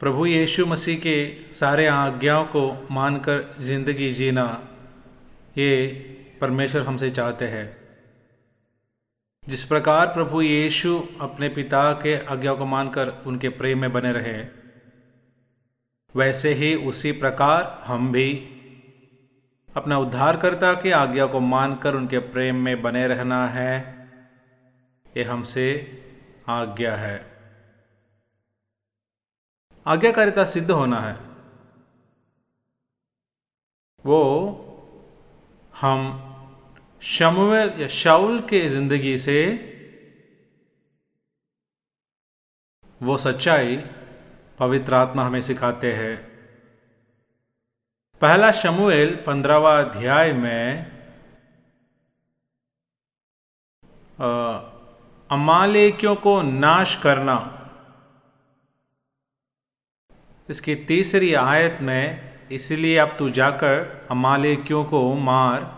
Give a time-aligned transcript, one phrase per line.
[0.00, 4.68] प्रभु यीशु मसीह के सारे आज्ञाओं को मानकर ज़िंदगी जीना,
[5.58, 5.86] ये
[6.40, 7.76] परमेश्वर हमसे चाहते हैं।
[9.48, 14.44] जिस प्रकार प्रभु यीशु अपने पिता के आज्ञा को मानकर उनके प्रेम में बने रहे,
[16.14, 18.32] वैसे ही उसी प्रकार हम भी
[19.76, 24.08] अपना उद्धारकर्ता की आज्ञा को मानकर उनके प्रेम में बने रहना है,
[25.16, 25.66] ये हमसे
[26.48, 27.29] आज्ञा है।
[29.90, 31.14] आज्ञाकारिता सिद्ध होना है।
[34.04, 34.20] वो
[35.74, 36.00] हम
[37.02, 39.40] शमुएल या शाउल के ज़िंदगी से
[43.00, 43.76] वो सच्चाई
[44.58, 46.16] पवित्र आत्मा हमें सिखाते हैं।
[48.22, 51.00] पहला शमुएल पंद्रहवा अध्याय में
[55.30, 57.36] अमालेकियों को नाश करना।
[60.50, 65.68] इसकी तीसरी आयत में, इसलिए अब तू जाकर अमालेकियों को मार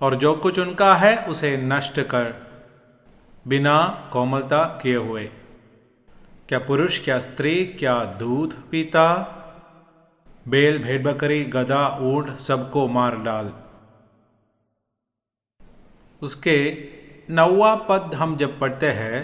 [0.00, 2.32] और जो कुछ उनका है उसे नष्ट कर,
[3.48, 5.24] बिना कोमलता किए हुए।
[6.48, 9.06] क्या पुरुष, क्या स्त्री, क्या दूध पीता?
[10.48, 13.52] बेल भेड़ बकरी गधा, ऊँट सबको मार डाल।
[16.22, 16.56] उसके
[17.30, 19.18] नौवा पद हम जब पढ़ते हैं,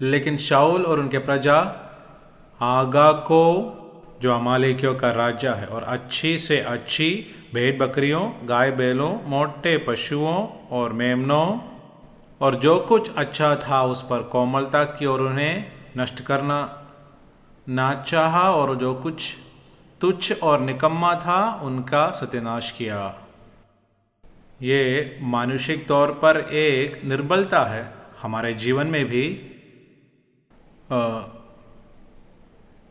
[0.00, 1.60] लेकिन शाउल और उनके प्रजा
[2.62, 3.80] आगा को
[4.22, 10.46] जो अमालिकियों का राज्य है और अच्छी से अच्छी भेड़ बकरियों गाय बैलों मोटे पशुओं
[10.70, 11.58] और मेमनों
[12.40, 16.86] और जो कुछ अच्छा था उस पर कोमलता की और उन्हें नष्ट करना।
[17.68, 19.34] ना चाहा और जो कुछ
[20.00, 23.14] तुच्छ और निकम्मा था उनका सत्यानाश किया।
[24.62, 29.24] ये मानुषिक तौर पर एक निर्बलता है हमारे जीवन में भी।
[30.92, 31.20] आ,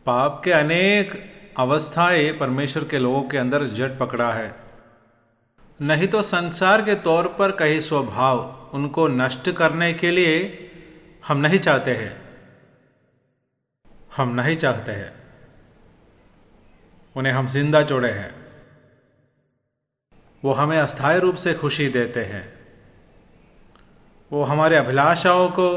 [0.05, 1.11] पाप के अनेक
[1.57, 4.55] अवस्थाएँ परमेश्वर के लोगों के अंदर जट पकड़ा है।
[5.79, 8.39] नहीं तो संसार के तौर पर कई स्वभाव
[8.73, 10.37] उनको नष्ट करने के लिए
[11.27, 12.11] हम नहीं चाहते हैं।
[14.17, 15.11] हम नहीं चाहते हैं।
[17.15, 18.31] उन्हें हम ज़िंदा जोड़े हैं।
[20.43, 22.43] वो हमें अस्थायी रूप से खुशी देते हैं।
[24.31, 25.69] वो हमारे अभिलाषाओं को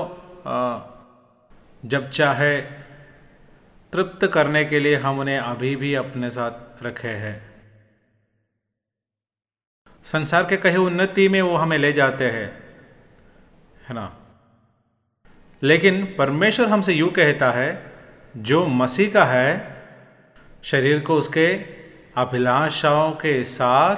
[1.84, 2.85] जब चाहे
[3.92, 7.56] तृप्त करने के लिए हम उन्हें अभी भी अपने साथ रखे हैं।
[10.02, 12.76] संसार के कहीं उन्नति में वो हमें ले जाते हैं,
[13.88, 14.16] है ना?
[15.62, 17.92] लेकिन परमेश्वर हमसे यूँ कहता है,
[18.36, 19.76] जो मसीह का है,
[20.62, 21.64] शरीर को उसके
[22.16, 23.96] अभिलाषाओं के साथ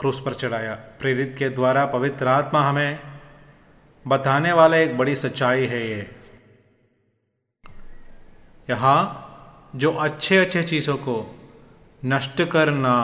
[0.00, 2.98] क्रूस पर चढ़ाया, प्रेरित के द्वारा पवित्र आत्मा हमें
[4.06, 6.23] बताने वाला एक बड़ी सच्चाई है ये।
[8.68, 9.00] यहाँ
[9.76, 11.16] जो अच्छे अच्छे चीज़ों को
[12.02, 12.96] नष्ट करना,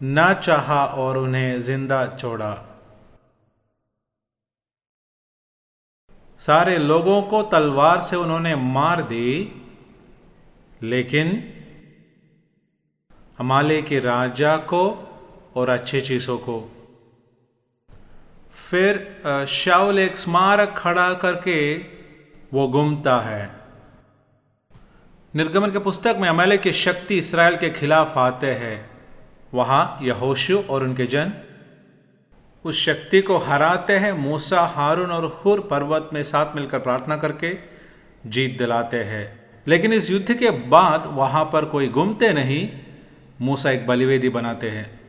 [0.00, 2.52] ना चाहा और उन्हें ज़िंदा छोड़ा।
[6.40, 9.30] सारे लोगों को तलवार से उन्होंने मार दी,
[10.82, 11.42] लेकिन
[13.38, 14.82] हमाले के राजा को
[15.56, 16.58] और अच्छी चीज़ों को।
[18.60, 21.60] फिर शाउल एक स्मारक खड़ा करके
[22.52, 23.59] वो घूमता है।
[25.36, 28.90] निर्गमन के पुस्तक में अमैले की शक्ति इसराइल के खिलाफ आते हैं।
[29.54, 31.32] वहाँ यहोशु और उनके जन
[32.64, 37.56] उस शक्ति को हराते हैं। मूसा, हारून और हुर पर्वत में साथ मिलकर प्रार्थना करके
[38.26, 42.72] जीत दिलाते हैं। लेकिन इस युद्ध के बाद वहाँ पर कोई घूमते नहीं।
[43.40, 45.00] मूसा एक बलिवेदी बनाते हैं।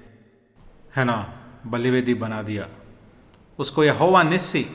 [0.95, 1.33] है ना?
[1.67, 2.67] बलिवेदी बना दिया।
[3.59, 4.65] उसको यहोवा निस्सी,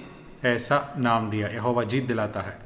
[0.44, 2.65] ऐसा नाम दिया। यहोवा जीत दिलाता है।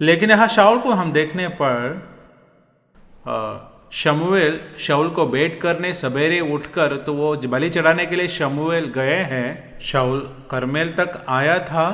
[0.00, 2.08] लेकिन यहाँ शाउल को हम देखने पर
[3.94, 9.16] शमुएल शाउल को बैठ करने सवेरे उठकर तो वो बलि चढ़ाने के लिए शमुएल गए
[9.24, 11.86] हैं। शाउल करमेल तक आया था।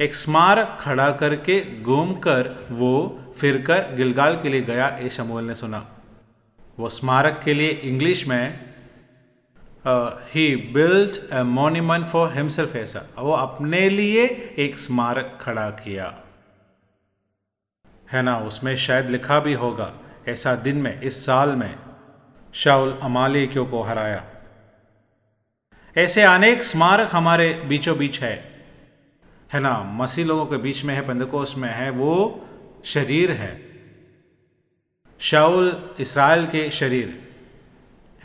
[0.00, 2.94] एक स्मारक खड़ा करके घूम कर वो
[3.40, 5.84] फिरकर गिलगाल के लिए गया, ये शमुएल ने सुना।
[6.78, 8.68] वो स्मारक के लिए इंग्लिश में
[10.32, 14.24] ही build a monument for himself ऐसा। वो अपने लिए
[14.58, 16.14] एक स्मारक खड़ा किया।
[18.12, 19.94] है ना, उसमें शायद लिखा भी होगा,
[20.28, 21.78] ऐसा दिन में, इस साल में,
[22.52, 24.24] शाउल अमालिकियों को हराया।
[25.96, 28.64] ऐसे अनेक स्मारक हमारे बीचों बीच है।
[29.52, 32.46] है ना, मसीह लोगों के बीच में है पंदकोस में है, वो
[32.84, 33.82] शरीर है।
[35.20, 37.28] शाउल इसराइल के शरीर।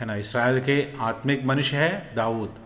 [0.00, 2.63] है ना, इसराइल के आत्मिक मनुष्य है, दाऊद।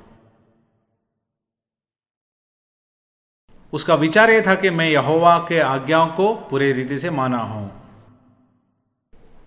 [3.72, 7.78] उसका विचार यह था कि मैं यहोवा के आज्ञाओं को पूरी रीति से माना हूँ।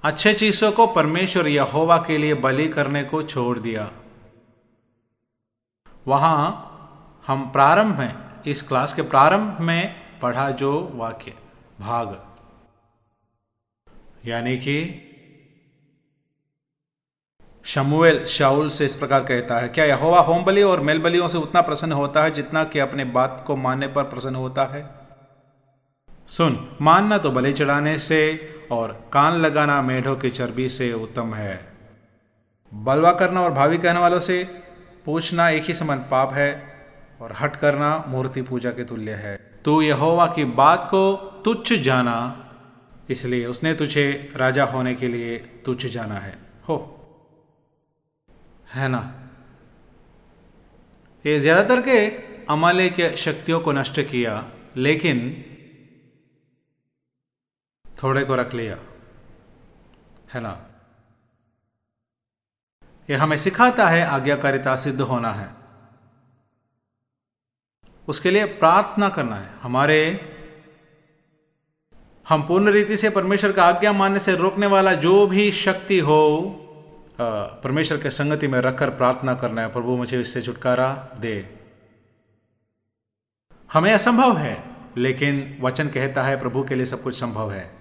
[0.03, 3.91] अच्छे चीज़ों को परमेश्वर यहोवा के लिए बलि करने को छोड़ दिया।
[6.07, 6.67] वहाँ
[7.27, 8.15] हम प्रारंभ में,
[8.47, 11.33] इस क्लास के प्रारंभ में पढ़ा जो वाक्य,
[11.79, 12.25] भाग।
[14.25, 15.07] यानी कि
[17.65, 21.37] शमुएल शाउल से इस प्रकार कहता है, क्या यहोवा होम बलि और मेल बलियों से
[21.37, 24.83] उतना प्रसन्न होता है जितना कि अपने बात को मानने पर प्रसन्न होता है?
[26.27, 28.19] सुन मानना तो बलि चढ़ाने से
[28.71, 31.59] और कान लगाना मेढों की चर्बी से उत्तम है।
[32.71, 34.43] बलवा करना और भावी कहने वालों से
[35.05, 36.51] पूछना एक ही समान पाप है
[37.21, 39.35] और हट करना मूर्ति पूजा के तुल्य है।
[39.65, 41.13] तू यहोवा की बात को
[41.45, 42.15] तुच्छ जाना,
[43.09, 46.33] इसलिए उसने तुझे राजा होने के लिए तुच्छ जाना है।
[46.69, 46.97] हो।
[48.71, 48.99] है ना?
[51.25, 51.97] ये ज़्यादातर के
[52.45, 55.19] अमाले के शक्तियों को नष्ट किया, लेकिन
[58.03, 58.77] थोड़े को रख लिया,
[60.33, 60.57] है ना?
[63.09, 65.49] यह हमें सिखाता है आज्ञाकारिता सिद्ध होना है।
[68.07, 69.99] उसके लिए प्रार्थना करना है। हमारे,
[72.29, 76.21] हम पूर्ण रीति से परमेश्वर का आज्ञा मानने से रोकने वाला जो भी शक्ति हो
[77.63, 81.57] परमेश्वर के संगति में रखकर प्रार्थना करना है, प्रभु मुझे इससे छुटकारा दे।
[83.73, 84.63] हमें असंभव है,
[84.97, 87.71] लेकिन वचन कहता है प्रभु के लिए सब कुछ संभव है।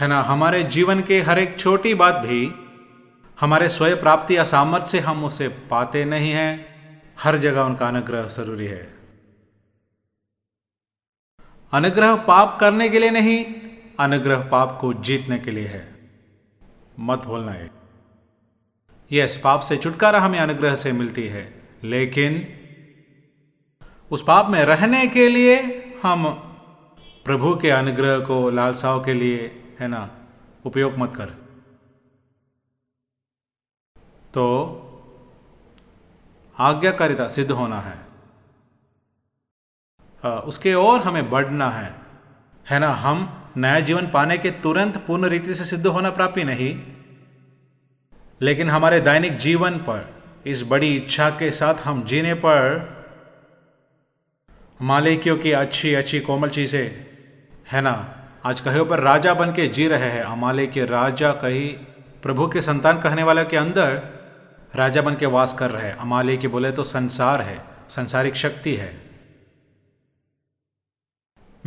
[0.00, 0.22] है ना?
[0.22, 2.54] हमारे जीवन के हर एक छोटी बात भी,
[3.40, 6.70] हमारे स्वयं प्राप्ति या सामर्थ्य से हम उसे पाते नहीं हैं,
[7.18, 8.94] हर जगह उनका अनुग्रह ज़रूरी है।
[11.72, 13.54] अनुग्रह पाप करने के लिए नहीं,
[14.00, 15.89] अनुग्रह पाप को जीतने के लिए है।
[17.00, 17.70] मत भूलना है
[19.12, 22.56] यस, पाप से छुटकारा हमें अनुग्रह से मिलती है, लेकिन
[24.12, 25.56] उस पाप में रहने के लिए
[26.02, 26.34] हम
[27.24, 30.10] प्रभु के अनुग्रह को, लालसाओं के लिए, है ना,
[30.66, 31.26] उपयोग मत कर।
[34.34, 34.46] तो
[36.58, 38.10] आज्ञाकारिता सिद्ध होना है।
[40.40, 41.94] उसके और हमें बढ़ना है।
[42.70, 46.89] है ना, हम नया जीवन पाने के तुरंत पूर्ण रीति से सिद्ध होना प्राप्ति नहीं।
[48.40, 50.14] लेकिन हमारे दैनिक जीवन पर,
[50.46, 52.88] इस बड़ी इच्छा के साथ हम जीने पर,
[54.82, 57.06] मालिकियों की अच्छी अच्छी, कोमल चीज़ें,
[57.68, 58.16] है ना?
[58.46, 61.68] आज कहे पर राजा बन के जी रहे हैं। अमाले के राजा कही
[62.22, 64.02] प्रभु के संतान कहने वाले के अंदर
[64.76, 68.74] राजा बन के वास कर रहे हैं। अमाले के बोले तो संसार है, संसारिक शक्ति
[68.74, 68.92] है।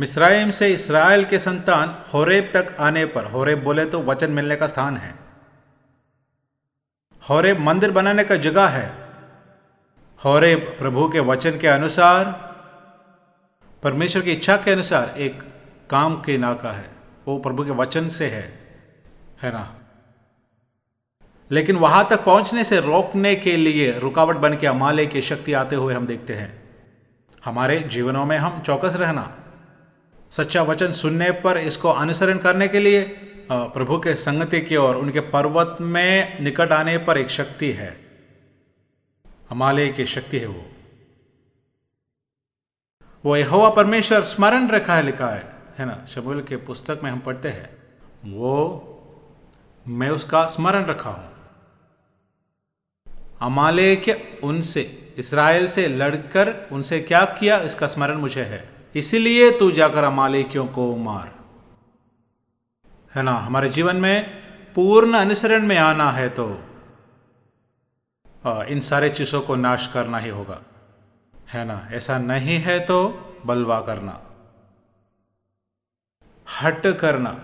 [0.00, 4.66] मिस्राइम से इसराइल के संतान होरेब तक आने पर, होरेब बोले तो वचन मिलने का
[4.66, 5.23] स्थान है।
[7.30, 8.86] होरेब मंदिर बनाने का जगह है।
[10.24, 12.24] होरेब प्रभु के वचन के अनुसार,
[13.82, 15.42] परमेश्वर की इच्छा के अनुसार एक
[15.90, 16.90] काम के नाका है।
[17.26, 18.42] वो प्रभु के वचन से है
[19.42, 19.74] है ना?
[21.50, 25.76] लेकिन वहाँ तक पहुँचने से रोकने के लिए रुकावट बन के अमाले की शक्ति आते
[25.76, 26.52] हुए हम देखते हैं।
[27.44, 29.30] हमारे जीवनों में हम चौकस रहना,
[30.30, 33.02] सच्चा वचन सुनने पर इसको अनुसरण करने के लिए
[33.52, 37.96] प्रभु के संगति की ओर, उनके पर्वत में निकट आने पर एक शक्ति है।
[39.50, 40.64] हमालय की शक्ति है वो।
[43.24, 46.04] वो यहोवा परमेश्वर स्मरण रखा है, लिखा है है ना?
[46.08, 47.70] शबुल के पुस्तक में हम पढ़ते हैं,
[48.24, 48.80] वो,
[49.88, 51.30] मैं उसका स्मरण रखा हूँ।
[53.42, 59.70] अमाले के उनसे इसराइल से लड़कर उनसे क्या किया, इसका स्मरण मुझे है। इसलिए तू
[59.70, 61.43] जाकर अमालिकियों को मार?
[63.14, 63.32] है ना?
[63.32, 64.30] हमारे जीवन में
[64.74, 66.62] पूर्ण अनुसरण में आना है तो
[68.46, 70.60] इन सारे चीज़ों को नाश करना ही होगा।
[71.48, 71.88] है ना?
[71.92, 73.08] ऐसा नहीं है तो
[73.46, 74.22] बलवा करना।
[76.62, 77.40] हट करना।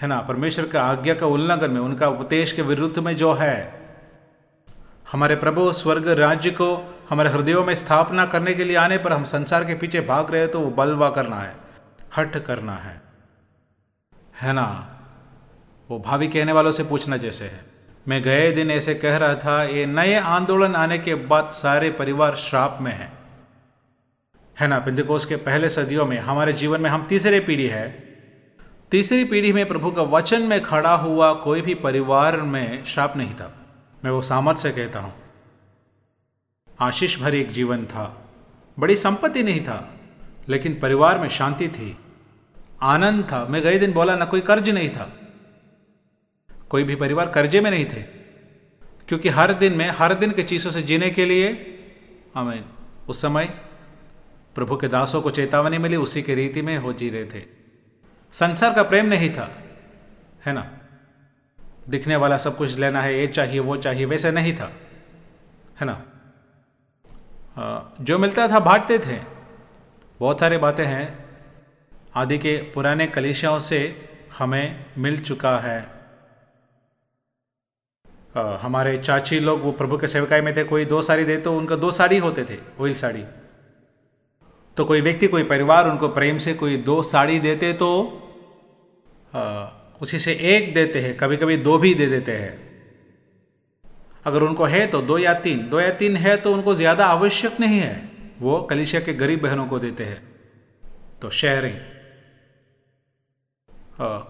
[0.00, 0.20] है ना?
[0.20, 3.82] परमेश्वर का आज्ञा का उल्लंघन में उनका उपदेश के विरुद्ध में जो है,
[5.12, 9.24] हमारे प्रभु स्वर्ग राज्य को हमारे हृदयों में स्थापना करने के लिए आने पर हम
[9.24, 11.56] संसार के पीछे भाग रहे तो वो बलवा करना है।
[12.16, 13.02] हट करना है।
[14.40, 14.88] है ना?
[15.92, 17.64] वो भावी कहने वालों से पूछना जैसे है।
[18.08, 22.36] मैं गए दिन ऐसे कह रहा था, ये नए आंदोलन आने के बाद सारे परिवार
[22.36, 23.12] श्राप में है।
[24.60, 28.16] है ना, पिंदकोस के पहले सदियों में हमारे जीवन में हम तीसरे पीढ़ी है।
[28.90, 33.34] तीसरी पीढ़ी में प्रभु का वचन में खड़ा हुआ कोई भी परिवार में श्राप नहीं
[33.34, 33.54] था।
[34.04, 35.14] मैं वो सामत से कहता हूँ।
[36.80, 38.30] आशीष भर एक जीवन था।
[38.78, 39.90] बड़ी संपत्ति नहीं था,
[40.48, 41.96] लेकिन परिवार में शांति थी।
[42.82, 45.18] आनंद था। मैं गए दिन बोला, ना, कोई कर्ज नहीं था।
[46.72, 48.02] कोई भी परिवार कर्जे में नहीं थे।
[49.08, 51.78] क्योंकि हर दिन में, हर दिन के चीज़ों से जीने के लिए
[52.34, 52.64] हमें
[53.08, 53.44] उस समय
[54.54, 57.42] प्रभु के दासों को चेतावनी मिली, उसी की रीति में हो जी रहे थे।
[58.32, 59.62] संसार का प्रेम नहीं था,
[60.46, 60.78] है ना?
[61.88, 64.72] दिखने वाला सब कुछ लेना है, ये चाहिए, वो चाहिए, वैसे नहीं था,
[65.80, 66.02] है ना?
[68.00, 69.20] जो मिलता था, बांटते थे।
[70.20, 71.24] बहुत सारी बातें हैं।
[72.14, 76.01] आदि के पुराने कलिशाओं से हमें मिल चुका है।
[78.34, 81.76] हमारे चाची लोग वो प्रभु के सेवकाई में थे कोई दो साड़ी दे तो उनका
[81.76, 83.24] दो साड़ी होते थे ऑयल साड़ी।
[84.76, 87.90] तो कोई व्यक्ति कोई परिवार उनको प्रेम से कोई दो साड़ी देते तो
[90.00, 92.54] उसी से एक देते हैं कभी कभी दो भी दे देते हैं।
[94.26, 97.60] अगर उनको है तो दो या तीन दो या तीन है तो उनको ज़्यादा आवश्यक
[97.60, 98.10] नहीं है।
[98.40, 100.20] वो कलिशिया के गरीब बहनों को देते हैं।
[101.22, 101.76] तो शेयरिंग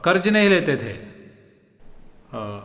[0.04, 0.92] कर्ज नहीं लेते थे।
[2.32, 2.60] आ,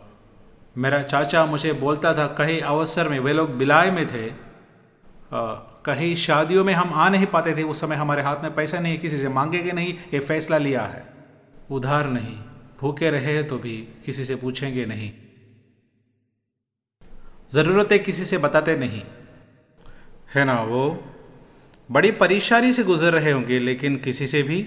[0.76, 4.32] मेरा चाचा मुझे बोलता था, कहीं अवसर में वे लोग बिलाय में थे।
[5.84, 8.98] कहीं शादियों में हम आ नहीं पाते थे। उस समय हमारे हाथ में पैसा नहीं
[8.98, 11.06] किसी से मांगेंगे नहीं। ये फैसला लिया है।
[11.70, 12.36] उधार नहीं।
[12.80, 15.12] भूखे रहे तो भी किसी से पूछेंगे नहीं।
[17.52, 19.02] ज़रूरतें किसी से बताते नहीं।
[20.34, 21.04] है ना वो?
[21.90, 24.60] बड़ी परेशानी से गुजर रहे होंगे, लेकिन किसी से भी।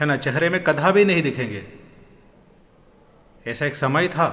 [0.00, 1.83] है ना, चेहरे में कदा भी नहीं दिखेंगे।
[3.48, 4.26] ऐसा एक समय था।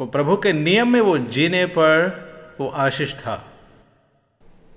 [0.00, 2.22] वो प्रभु के नियम में वो जीने पर
[2.60, 3.52] वो आशीष था।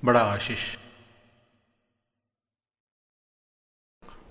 [0.06, 0.78] बड़ा आशीष।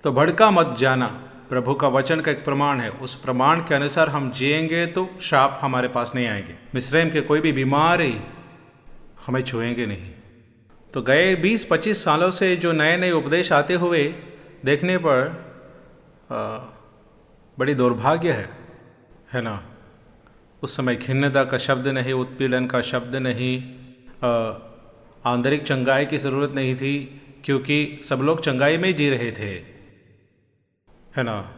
[0.04, 1.06] तो भड़का मत जाना।
[1.48, 5.58] प्रभु का वचन का एक प्रमाण है। उस प्रमाण के अनुसार हम जिएँगे तो शाप
[5.62, 8.20] हमारे पास नहीं आएँगे। मिश्रम के कोई भी बीमारी
[9.26, 10.10] हमें छुएँगे नहीं।
[10.94, 14.14] तो गए 20-25 सालों से जो नए नए उपदेश आते हुए
[14.64, 15.44] देखने पर
[16.32, 16.73] आ,
[17.58, 18.50] बड़ी दुर्भाग्य है।
[19.32, 19.62] है ना?
[20.62, 23.74] उस समय खिन्नता का शब्द नहीं उत्पीड़न का शब्द नहीं
[25.26, 29.50] आंतरिक चंगाई की ज़रूरत नहीं थी क्योंकि सब लोग चंगाई में जी रहे थे।
[31.16, 31.52] है ना?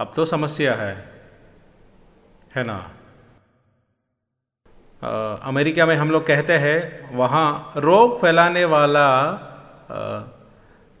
[0.00, 1.10] अब तो समस्या है।
[2.56, 2.90] है ना?
[5.04, 10.20] आ, अमेरिका में हम लोग कहते हैं वहाँ रोग फैलाने वाला आ,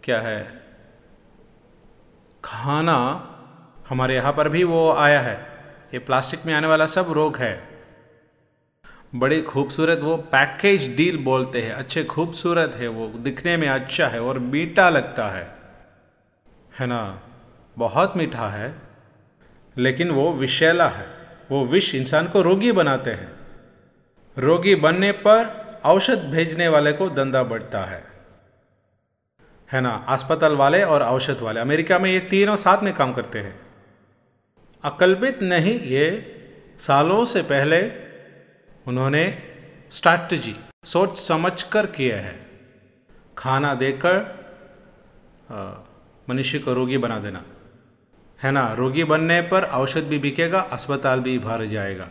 [0.02, 0.62] क्या है?
[2.44, 3.26] खाना
[3.90, 5.46] हमारे यहाँ पर भी वो आया है।
[5.94, 7.68] ये प्लास्टिक में आने वाला सब रोग है।
[9.14, 14.20] बड़ी खूबसूरत वो पैकेज डील बोलते हैं। अच्छे खूबसूरत है वो। दिखने में अच्छा है
[14.20, 15.56] और मीठा लगता है।
[16.78, 17.20] है ना?
[17.78, 18.74] बहुत मीठा है।
[19.78, 21.06] लेकिन वो विषैला है।
[21.50, 23.32] वो विष इंसान को रोगी बनाते हैं।
[24.38, 28.04] रोगी बनने पर औषध भेजने वाले को धंधा बढ़ता है।
[29.72, 30.06] है ना?
[30.08, 33.69] अस्पताल वाले और औषध वाले। अमेरिका में ये तीनों साथ में काम करते हैं।
[34.84, 36.36] अकल्पित नहीं, ये
[36.78, 37.92] सालों से पहले
[38.86, 39.38] उन्होंने
[39.90, 42.46] स्ट्रैटी सोच समझ कर किए है।
[43.38, 44.40] खाना देकर
[46.30, 47.42] मनुष्य को रोगी बना देना।
[48.42, 48.74] है ना?
[48.74, 52.08] रोगी बनने पर औषध भी बिकेगा, अस्पताल भी भर जाएगा।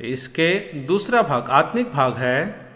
[0.00, 2.66] इसके दूसरा भाग, आत्मिक भाग है,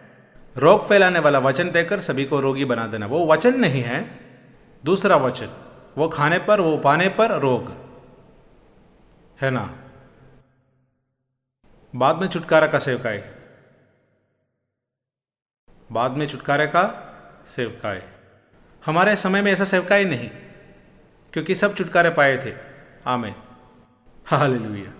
[0.56, 4.20] रोग फैलाने वाला वचन देकर सभी को रोगी बना देना। वो वचन नहीं है,
[4.84, 5.48] दूसरा वचन।
[5.98, 7.85] वो खाने पर, वो पाने पर रोग।
[9.40, 9.90] है ना?
[11.94, 13.36] बाद में छुटकारा का सेवकाय
[15.92, 16.84] बाद में छुटकारे का
[17.46, 18.12] सेवकाय
[18.86, 20.30] हमारे समय में ऐसा सेवकाई नहीं,
[21.32, 22.54] क्योंकि सब छुटकारे पाए थे।
[23.06, 23.34] आमे
[24.26, 24.92] हालेलुया।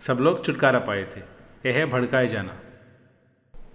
[0.00, 1.20] सब लोग छुटकारा पाए थे।
[1.70, 2.60] यह भड़काए जाना।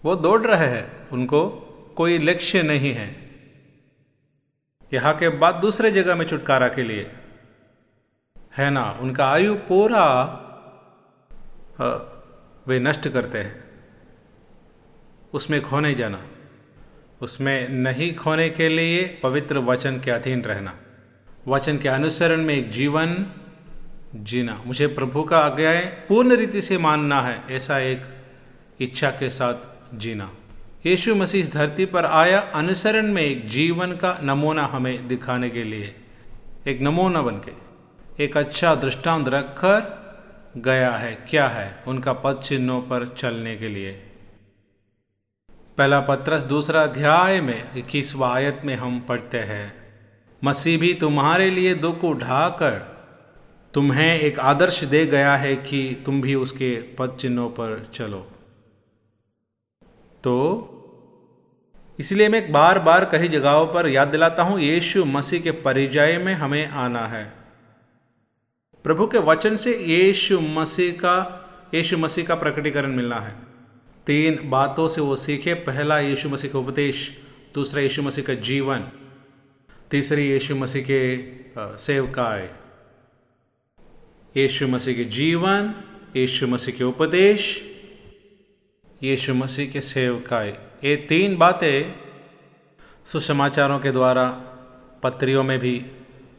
[0.05, 1.49] वो दौड़ रहे हैं। उनको
[1.97, 3.31] कोई लक्ष्य नहीं है।
[4.93, 7.18] यहाँ के बाद दूसरे जगह में छुटकारा के लिए
[8.59, 8.97] है ना?
[9.01, 10.05] उनका आयु पूरा
[12.67, 13.63] वे नष्ट करते हैं।
[15.33, 16.21] उसमें खो नहीं जाना।
[17.21, 20.73] उसमें नहीं खोने के लिए पवित्र वचन के अधीन रहना।
[21.47, 23.25] वचन के अनुसरण में एक जीवन
[24.15, 28.01] जीना। मुझे प्रभु का आज्ञाएँ पूर्ण रीति से मानना है, ऐसा एक
[28.81, 29.53] इच्छा के साथ
[29.93, 30.29] जीना।
[30.85, 35.95] यीशु मसीह धरती पर आया, अनुसरण में एक जीवन का नमूना हमें दिखाने के लिए।
[36.67, 37.68] एक नमूना बन के।
[38.19, 39.81] एक अच्छा दृष्टांत रखकर
[40.57, 41.83] गया है। क्या है?
[41.87, 43.91] उनका पद चिन्हों पर चलने के लिए।
[45.77, 49.71] पहला पत्रस दूसरा अध्याय में, इक्कीसवा आयत में हम पढ़ते हैं,
[50.41, 52.77] मसीह भी तुम्हारे लिए दुख उठाकर
[53.73, 58.19] तुम्हें एक आदर्श दे गया है कि तुम भी उसके पद चिन्हों पर चलो।
[60.23, 60.35] तो
[61.99, 66.33] इसलिए मैं बार बार कई जगहों पर याद दिलाता हूँ, यीशु मसीह के परिचय में
[66.33, 67.38] हमें आना है।
[68.83, 73.35] प्रभु के वचन से यीशु मसीह का, यीशु मसीह का प्रकटीकरण मिलना है।
[74.07, 77.17] तीन बातों से वो सीखे। पहला, यीशु मसीह का उपदेश।
[77.53, 78.87] दूसरा, यीशु मसीह का जीवन।
[79.91, 82.51] तीसरी, यीशु मसीह के सेवकाय
[84.37, 85.75] यीशु मसीह के जीवन,
[86.15, 87.71] यीशु मसीह के उपदेश,
[89.03, 91.93] यीशु मसीह के सेवकाय ये तीन बातें
[93.05, 94.29] सुसमाचारों के द्वारा,
[95.03, 95.85] पत्रियों में भी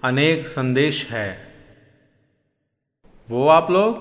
[0.05, 1.50] अनेक संदेश है।
[3.31, 3.99] वो आप लोग?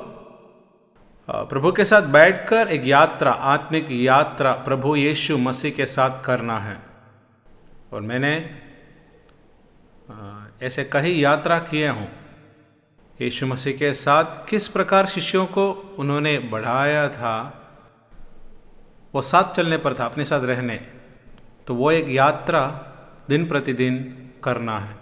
[1.50, 6.78] प्रभु के साथ बैठकर एक यात्रा, आत्मिक यात्रा प्रभु यीशु मसीह के साथ करना है।
[7.94, 8.34] और मैंने
[10.62, 12.08] ऐसे कई यात्रा किए हूँ।
[13.20, 15.70] यीशु मसीह के साथ किस प्रकार शिष्यों को
[16.00, 17.36] उन्होंने बढ़ाया था,
[19.14, 20.76] वो साथ चलने पर था, अपने साथ रहने
[21.68, 22.62] तो वो एक यात्रा
[23.30, 23.98] दिन प्रतिदिन
[24.44, 24.96] करना है।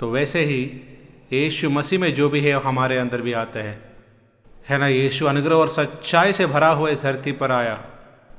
[0.00, 0.62] तो वैसे ही
[1.32, 3.80] यीशु मसीह में जो भी है हमारे अंदर भी आता है।
[4.68, 7.84] है ना, यीशु अनुग्रह और सच्चाई से भरा हुआ इस धरती पर आया।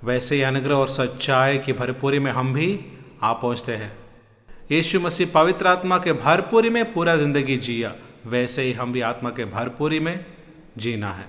[0.04, 2.86] वैसे ही अनुग्रह और सच्चाई की भरपूरी में हम भी
[3.24, 3.98] आ पहुँचते हैं।
[4.72, 7.96] यीशु मसीह पवित्र आत्मा के भरपूरी में पूरा ज़िंदगी जिया।
[8.26, 10.26] वैसे ही हम भी आत्मा के भरपूरी में
[10.78, 11.26] जीना है।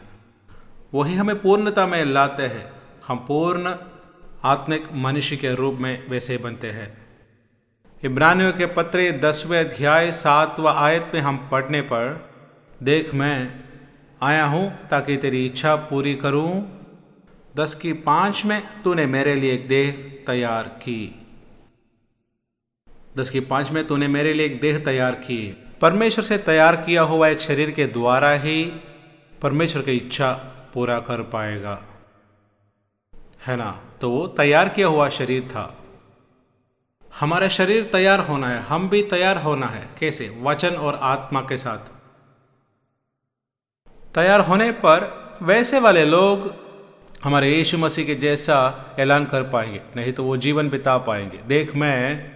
[0.95, 2.73] वही हमें पूर्णता में लाते हैं।
[3.07, 3.75] हम पूर्ण
[4.45, 7.02] आत्मिक मनुष्य के रूप में वैसे ही बनते हैं।
[8.05, 12.31] इब्रानियों के पत्र दसवें अध्याय सातवा आयत में हम पढ़ने पर,
[12.83, 13.65] देख मैं
[14.23, 16.81] आया हूँ ताकि तेरी इच्छा पूरी करूँ।
[17.57, 19.91] दस की पाँच में तूने मेरे लिए एक देह
[20.27, 21.27] तैयार की।
[23.17, 27.03] दस की पाँच में तूने मेरे लिए एक देह तैयार की। परमेश्वर से तैयार किया
[27.03, 28.65] हुआ एक शरीर के द्वारा ही
[29.43, 30.33] परमेश्वर की इच्छा
[30.75, 31.83] पूरा कर पाएगा।
[33.47, 33.81] है ना?
[34.01, 35.82] तो वो तैयार किया हुआ शरीर था।
[37.21, 40.37] हमारा शरीर तैयार होना है, हम भी तैयार होना है। कैसे?
[40.43, 41.79] वचन और आत्मा के साथ।
[44.15, 46.55] तैयार होने पर वैसे वाले लोग
[47.25, 51.77] हमारे यीशु मसीह के जैसा ऐलान कर पाएँगे, नहीं तो वो जीवन बिता पाएँगे। देख,
[51.77, 52.31] मैं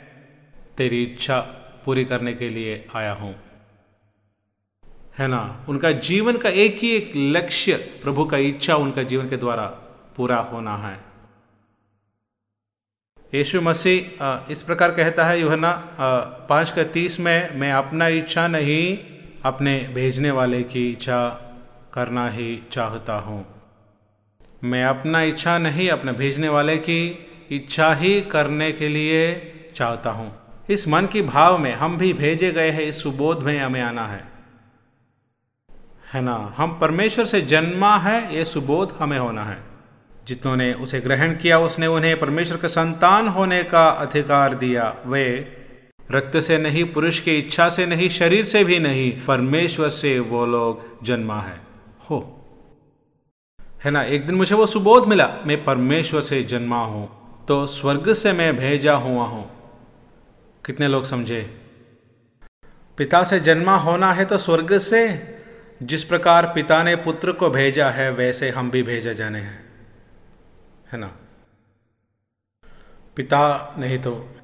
[0.77, 1.41] तेरी इच्छा
[1.85, 3.37] पूरी करने के लिए आया हूँ।
[5.19, 5.67] है ना?
[5.69, 9.67] उनका जीवन का एक ही एक लक्ष्य, प्रभु का इच्छा उनका जीवन के द्वारा
[10.17, 11.06] पूरा होना है।
[13.37, 15.73] यीशु मसीह इस प्रकार कहता है युहना
[16.49, 18.87] पाँच का तीस में मैं अपना इच्छा नहीं
[19.45, 21.19] अपने भेजने वाले की इच्छा
[21.95, 23.45] करना ही चाहता हूँ।
[24.65, 27.01] मैं अपना इच्छा नहीं अपने भेजने वाले की
[27.53, 29.21] इच्छा ही करने के लिए
[29.77, 30.33] चाहता हूँ।
[30.71, 34.07] इस मन की भाव में हम भी भेजे गए हैं, इस सुबोध में हमें आना
[34.07, 34.25] है।
[36.15, 36.55] है ना?
[36.57, 39.76] हम परमेश्वर से जन्मा है, ये सुबोध हमें होना है।
[40.29, 45.57] जितनों उसे ग्रहण किया, उसने उन्हें परमेश्वर के संतान होने का अधिकार दिया। वे
[46.13, 50.47] रक्त से नहीं, पुरुष की इच्छा से नहीं, शरीर से भी नहीं, परमेश्वर से वो
[50.47, 51.61] लोग जन्मा है।
[52.11, 52.33] हो।
[53.85, 58.13] है ना, एक दिन मुझे वो सुबोध मिला, मैं परमेश्वर से जन्मा हूँ तो स्वर्ग
[58.13, 59.51] से मैं भेजा हुआ हूँ।
[60.67, 61.41] कितने लोग समझे?
[62.99, 65.03] पिता से जन्मा होना है तो स्वर्ग से,
[65.83, 69.66] जिस प्रकार पिता ने पुत्र को भेजा है, वैसे हम भी भेजे जाने हैं।
[70.93, 71.13] है ना?
[73.17, 74.37] पिता नहीं तो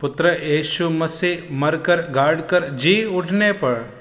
[0.00, 3.96] पुत्र यीशु मसीह मरकर, गाड़कर, जी उठने पर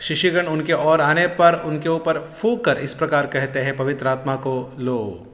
[0.00, 4.36] शिष्यगण उनके और आने पर, उनके ऊपर फूक कर इस प्रकार कहते हैं पवित्र आत्मा
[4.36, 5.24] को, लो।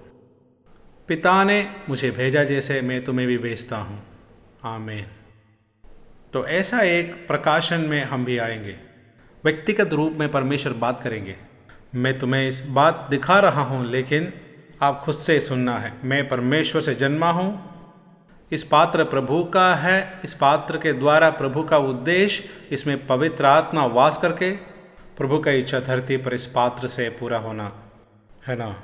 [1.08, 4.02] पिता ने मुझे भेजा जैसे मैं तुम्हें भी भेजता हूँ।
[4.64, 5.06] आमेन।
[6.32, 8.76] तो ऐसा एक प्रकाशन में हम भी आएँगे।
[9.44, 11.36] व्यक्तिगत रूप में परमेश्वर बात करेंगे।
[11.94, 14.32] मैं तुम्हें इस बात दिखा रहा हूँ, लेकिन
[14.82, 17.74] आप खुद से सुनना है। मैं परमेश्वर से जन्मा हूँ।
[18.52, 23.86] इस पात्र प्रभु का है। इस पात्र के द्वारा प्रभु का उद्देश्य इसमें पवित्र आत्मा
[23.86, 24.50] वास करके
[25.16, 27.72] प्रभु का इच्छा धरती पर इस पात्र से पूरा होना,
[28.46, 28.80] है ना?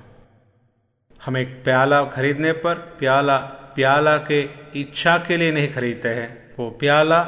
[1.24, 3.36] हम एक प्याला खरीदने पर प्याला
[3.74, 7.22] प्याला के इच्छा के लिए नहीं खरीदते हैं। वो प्याला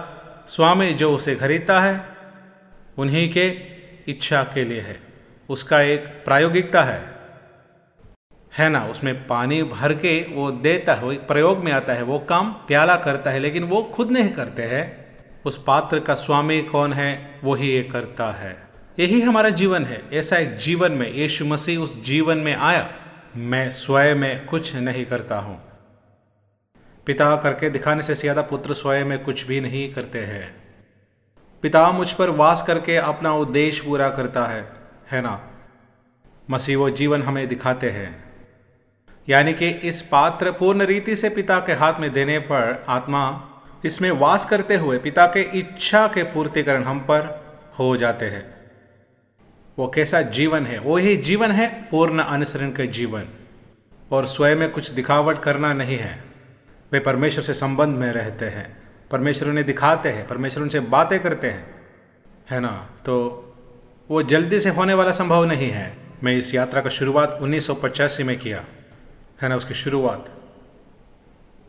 [0.48, 2.04] स्वामी जो उसे खरीदता है,
[2.98, 3.46] उन्हीं के
[4.08, 5.00] इच्छा के लिए है।
[5.48, 7.11] उसका एक प्रायोगिकता है।
[8.58, 12.52] है ना, उसमें पानी भर के वो देता है प्रयोग में आता है, वो काम
[12.52, 15.02] प्याला करता है, लेकिन वो खुद नहीं करते हैं।
[15.44, 20.10] उस पात्र का स्वामी कौन है वो ही ये करता है। यही हमारा जीवन है,
[20.12, 22.90] ऐसा एक जीवन में, यीशु मसीह उस जीवन में आया,
[23.36, 25.60] मैं स्वयं में कुछ नहीं करता हूँ।
[27.06, 30.54] पिता करके दिखाने से ज़्यादा पुत्र स्वयं में कुछ भी नहीं करते हैं।
[31.62, 34.72] पिता मुझ पर वास करके अपना उद्देश्य पूरा करता है
[35.10, 35.40] है ना?
[36.50, 38.31] मसीह वो जीवन हमें दिखाते हैं।
[39.28, 43.48] यानी कि इस पात्र पूर्ण रीति से पिता के हाथ में देने पर आत्मा
[43.84, 47.44] इसमें वास करते हुए पिता के इच्छा के पूर्तिकरण हम पर
[47.78, 48.54] हो जाते हैं।
[49.78, 50.78] वो कैसा जीवन है?
[50.78, 53.24] वो ही जीवन है पूर्ण अनुसरण के जीवन।
[54.12, 56.24] और स्वयं में कुछ दिखावट करना नहीं है।
[56.92, 61.50] वे परमेश्वर से संबंध में रहते हैं। परमेश्वर उन्हें दिखाते हैं। परमेश्वर उनसे बातें करते
[61.50, 61.74] हैं।
[62.50, 62.88] है ना?
[63.06, 63.38] तो
[64.10, 67.74] वो जल्दी से होने वाला संभव नहीं है। मैं इस यात्रा का शुरुआत उन्नीस सौ
[67.74, 68.64] पचासी में किया।
[69.42, 70.30] है ना उसकी शुरुआत।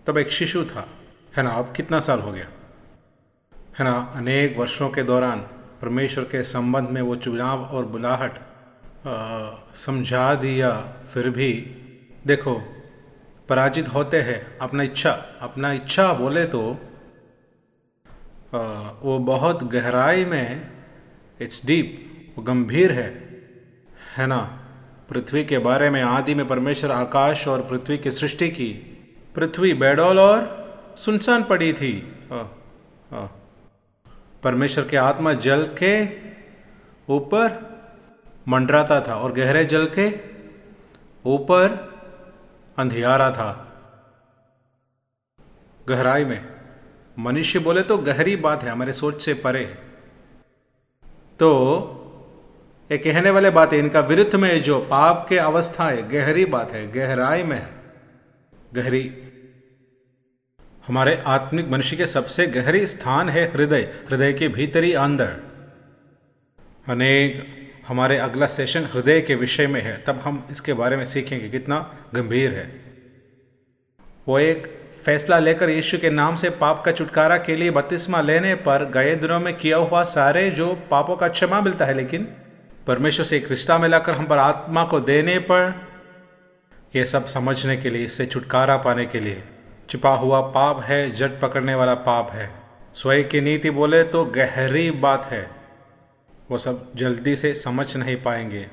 [0.07, 0.87] तब एक शिशु था।
[1.37, 2.47] है ना अब कितना साल हो गया?
[3.79, 5.39] है ना अनेक वर्षों के दौरान
[5.81, 8.39] परमेश्वर के संबंध में वो चुनाव और बुलाहट
[9.75, 10.71] समझा दिया
[11.13, 11.51] फिर भी
[12.27, 12.61] देखो
[13.49, 16.77] पराजित होते हैं। अपना इच्छा अपना इच्छा बोले तो
[18.55, 18.59] आ,
[19.01, 20.71] वो बहुत गहराई में
[21.41, 23.09] इट्स डीप वो गंभीर है।
[24.17, 24.62] है ना
[25.13, 28.69] पृथ्वी के बारे में आदि में परमेश्वर आकाश और पृथ्वी की सृष्टि की।
[29.35, 30.45] पृथ्वी बेडोल और
[30.97, 31.93] सुनसान पड़ी थी।
[34.43, 35.93] परमेश्वर के आत्मा जल के
[37.13, 37.61] ऊपर
[38.47, 40.07] मंडराता था और गहरे जल के
[41.25, 41.69] ऊपर
[42.77, 43.51] अंधियारा था।
[45.89, 46.45] गहराई में,
[47.19, 49.65] मनुष्य बोले तो गहरी बात है, हमारे सोच से परे।
[51.39, 51.49] तो
[52.93, 56.71] ये कहने वाले बात है, इनका विरुद्ध में जो पाप के अवस्था है, गहरी बात
[56.71, 57.69] है, गहराई में है।
[58.73, 59.01] गहरी।
[60.87, 65.31] हमारे आत्मिक मनुष्य के सबसे गहरी स्थान है हृदय हृदय के भीतरी अंदर
[66.87, 67.47] अनेक
[67.87, 71.79] हमारे अगला सेशन हृदय के विषय में है, तब हम इसके बारे में सीखेंगे कितना
[72.13, 72.67] गंभीर है।
[74.27, 74.67] वो एक
[75.05, 79.15] फैसला लेकर यीशु के नाम से पाप का छुटकारा के लिए बत्तीसवा लेने पर गए
[79.15, 82.27] दिनों में किया हुआ सारे जो पापों का क्षमा मिलता है, लेकिन
[82.87, 85.87] परमेश्वर से एक रिश्ता मिलाकर हम पर आत्मा को देने पर,
[86.95, 89.43] यह सब समझने के लिए, इससे छुटकारा पाने के लिए,
[89.89, 92.49] छिपा हुआ पाप है जट पकड़ने वाला पाप है।
[92.93, 95.49] स्वयं की नीति बोले तो गहरी बात है।
[96.51, 98.67] वो सब जल्दी से समझ नहीं पाएँगे।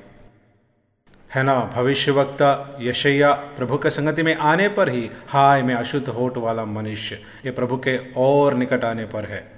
[1.35, 6.07] है ना भविष्य वक्ता यशैया प्रभु के संगति में आने पर ही हाय मैं अशुद्ध
[6.07, 9.50] होठ वाला मनुष्य, ये प्रभु के और निकट आने पर है।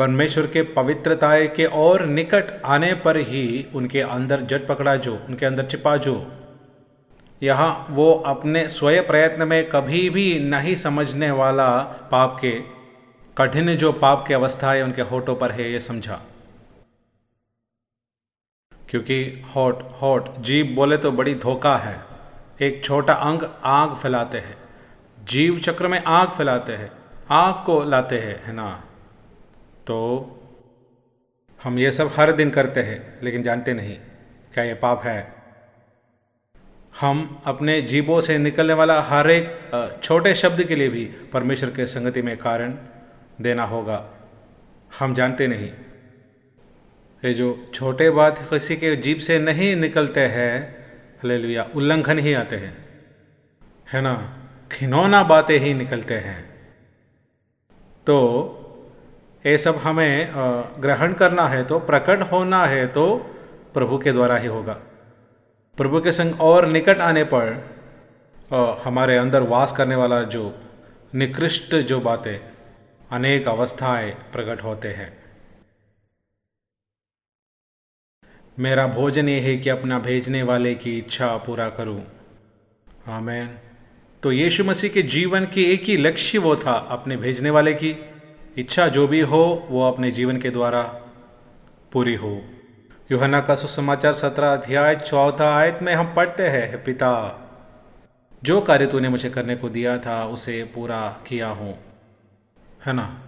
[0.00, 5.46] परमेश्वर के पवित्रताए के और निकट आने पर ही उनके अंदर जट पकड़ा जो, उनके
[5.46, 6.32] अंदर छिपा जो।
[7.42, 11.78] यहाँ वो अपने स्वयं प्रयत्न में कभी भी नहीं समझने वाला
[12.10, 12.62] पाप के
[13.38, 16.20] कठिन जो पाप की अवस्था है उनके होठों पर है, ये समझा।
[18.88, 22.00] क्योंकि हॉट हॉट, जीव बोले तो बड़ी धोखा है।
[22.60, 24.56] एक छोटा अंग आग फैलाते हैं।
[25.24, 26.92] जीव चक्र में आग फैलाते हैं।
[27.30, 28.82] आग को लाते हैं, है ना?
[29.86, 29.96] तो
[31.62, 33.96] हम ये सब हर दिन करते हैं, लेकिन जानते नहीं
[34.54, 35.34] क्या ये पाप है।
[37.00, 41.86] हम अपने जीवों से निकलने वाला हर एक छोटे शब्द के लिए भी परमेश्वर के
[41.86, 42.74] संगति में कारण
[43.40, 43.98] देना होगा।
[44.98, 45.70] हम जानते नहीं।
[47.24, 50.52] ये जो छोटे बात किसी के जीप से नहीं निकलते हैं
[51.24, 52.76] हले उल्लंघन ही आते हैं।
[53.92, 54.14] है ना?
[54.72, 56.40] खिनौना बातें ही निकलते हैं।
[58.06, 58.16] तो
[59.44, 60.32] ये सब हमें
[60.82, 63.04] ग्रहण करना है तो प्रकट होना है तो
[63.74, 64.72] प्रभु के द्वारा ही होगा।
[65.78, 67.52] प्रभु के संग और निकट आने पर
[68.84, 70.42] हमारे अंदर वास करने वाला जो
[71.14, 72.38] निकृष्ट जो बातें,
[73.10, 75.08] अनेक अवस्थाएँ प्रकट होते हैं।
[78.58, 82.02] मेरा भोजन ये है कि अपना भेजने वाले की इच्छा पूरा करूँ।
[83.08, 83.48] आमेन।
[84.22, 87.94] तो यीशु मसीह के जीवन की एक ही लक्ष्य वो था, अपने भेजने वाले की।
[88.58, 90.82] इच्छा जो भी हो, वो अपने जीवन के द्वारा
[91.92, 92.42] पूरी हो।
[93.12, 97.12] युहना का सुसमाचार सत्रह अध्याय चौथा आयत में हम पढ़ते हैं पिता,
[98.42, 101.78] जो कार्य तूने मुझे करने को दिया था, उसे पूरा किया हूँ।
[102.86, 103.20] है ना?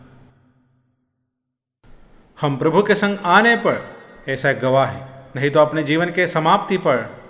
[2.40, 3.96] हम प्रभु के संग आने पर
[4.28, 7.22] ऐसा एक गवाह है नहीं तो अपने जीवन के समाप्ति पर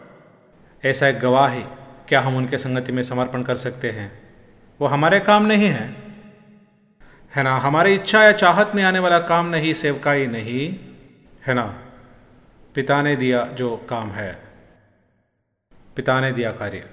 [0.85, 1.63] ऐसा एक गवाह है
[2.09, 4.13] क्या हम उनके संगति में समर्पण कर सकते हैं?
[4.81, 6.02] वो हमारे काम नहीं है।
[7.33, 7.57] है ना?
[7.57, 10.69] हमारी इच्छा या चाहत में आने वाला काम नहीं, सेवकाई नहीं,
[11.47, 11.65] है ना?
[12.75, 14.33] पिता ने दिया जो काम है।
[15.97, 16.85] पिता ने दिया कार्य।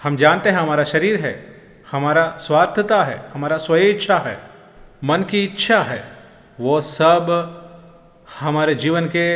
[0.00, 1.34] हम जानते हैं हमारा शरीर है,
[1.90, 4.38] हमारा स्वार्थता है, हमारा स्वय इच्छा है,
[5.04, 6.02] मन की इच्छा है,
[6.60, 7.30] वो सब
[8.40, 9.28] हमारे जीवन के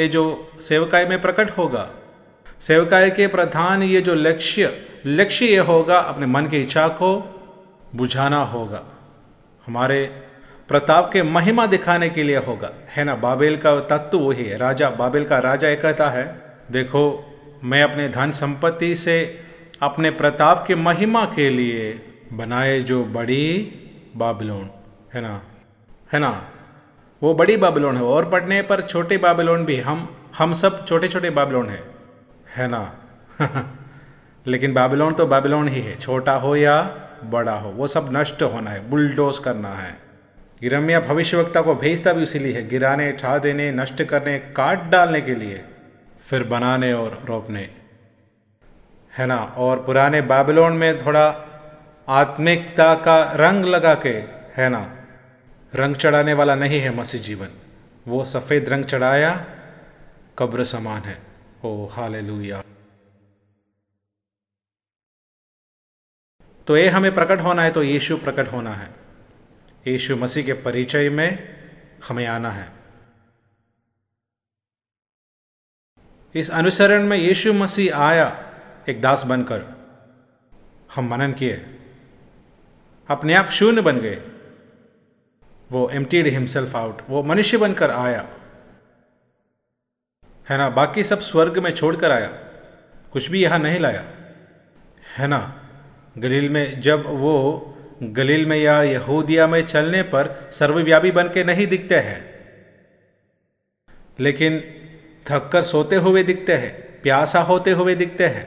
[0.00, 0.24] ये जो
[0.60, 1.88] सेवकाय में प्रकट होगा
[2.60, 4.70] सेवकाय के प्रधान ये जो लक्ष्य
[5.06, 7.10] लक्ष्य ये होगा अपने मन की इच्छा को
[7.94, 8.82] बुझाना होगा।
[9.66, 10.22] हमारे
[10.68, 13.14] प्रताप के महिमा दिखाने के लिए होगा। है ना?
[13.14, 17.30] बाबेल का तत्व वही है। राजा, बाबेल का राजा एक कहता है, देखो,
[17.64, 19.40] मैं अपने धन संपत्ति से
[19.82, 22.00] अपने प्रताप के महिमा के लिए
[22.32, 23.72] बनाए जो बड़ी
[24.16, 24.70] बाबिलोन,
[25.14, 25.42] है ना?
[26.12, 26.50] है ना?
[27.22, 31.30] वो बड़ी बाबिलोन है। और पढ़ने पर छोटे बाबलोन भी। हम हम सब छोटे छोटे
[31.30, 31.84] बाबलोन है।
[32.56, 32.94] है ना?
[34.46, 37.00] लेकिन बाबलोन तो बाबलोन ही है। छोटा हो या
[37.30, 39.98] बड़ा हो, वो सब नष्ट होना है, बुलडोज करना है।
[40.60, 45.34] गिरमिया भविष्यवक्ता को भेजता भी इसीलिए है, गिराने ठा देने, नष्ट करने, काट डालने के
[45.34, 45.64] लिए,
[46.26, 47.70] फिर बनाने और रोपने।
[49.18, 49.36] है ना?
[49.36, 51.50] और पुराने बाबिलोन में थोड़ा
[52.08, 54.24] आत्मिकता का रंग लगा के,
[54.56, 54.96] है ना?
[55.74, 57.48] रंग चढ़ाने वाला नहीं है मसीह जीवन।
[58.08, 59.46] वो सफ़ेद रंग चढ़ाया,
[60.38, 61.18] कब्र समान है।
[61.64, 62.20] ओ हाले
[66.66, 68.90] तो ये हमें प्रकट होना है तो यीशु प्रकट होना है।
[69.86, 71.56] यीशु मसीह के परिचय में
[72.08, 72.72] हमें आना है।
[76.34, 78.54] इस अनुसरण में यीशु मसीह आया,
[78.88, 79.64] एक दास बनकर।
[80.94, 81.80] हम मनन किए।
[83.08, 84.22] अपने आप शून्य बन गए।
[85.72, 88.28] वो एम्प्टीड हिमसेल्फ आउट वो मनुष्य बनकर आया।
[90.48, 90.68] है ना?
[90.68, 92.28] बाकी सब स्वर्ग में छोड़कर आया।
[93.12, 94.02] कुछ भी यहाँ नहीं लाया।
[95.16, 95.60] है ना?
[96.18, 97.34] गलील में, जब वो
[98.02, 102.20] गलील में या यहूदिया में चलने पर सर्वव्यापी बन के नहीं दिखते हैं,
[104.20, 104.60] लेकिन
[105.26, 108.46] थककर सोते हुए दिखते हैं, प्यासा होते हुए दिखते हैं,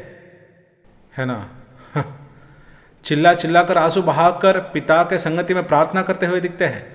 [1.17, 1.49] है ना?
[3.05, 6.85] चिल्ला चिल्ला कर आँसू बहाकर, पिता के संगति में प्रार्थना करते हुए दिखते हैं,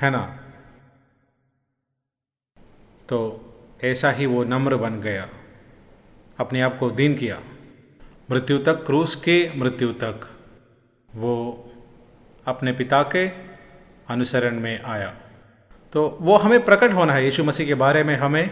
[0.00, 0.22] है ना?
[3.08, 3.18] तो
[3.84, 5.28] ऐसा ही वो नम्र बन गया,
[6.38, 7.40] अपने आप को दीन किया।
[8.28, 10.28] मृत्यु तक क्रूस के मृत्यु तक
[11.08, 11.34] वो
[12.46, 13.26] अपने पिता के
[14.08, 15.12] अनुसरण में आया।
[15.92, 18.44] तो वो हमें प्रकट होना है यीशु मसीह के बारे में हमें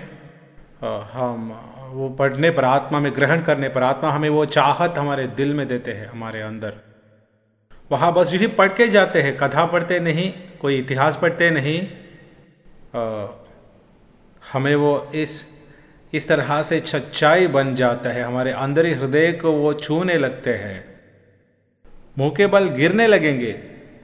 [1.12, 1.50] हम
[1.92, 5.66] वो पढ़ने पर आत्मा में ग्रहण करने पर आत्मा हमें वो चाहत हमारे दिल में
[5.68, 6.74] देते हैं हमारे अंदर।
[7.90, 11.78] वहाँ बस यही पढ़ के जाते हैं कथा पढ़ते नहीं कोई इतिहास पढ़ते नहीं
[12.94, 13.26] आ,
[14.52, 15.32] हमें वो इस
[16.14, 21.00] इस तरह से सच्चाई बन जाता है। हमारे अंदर हृदय को वो छूने लगते हैं।
[22.18, 23.58] मुँह के बल गिरने लगेंगे।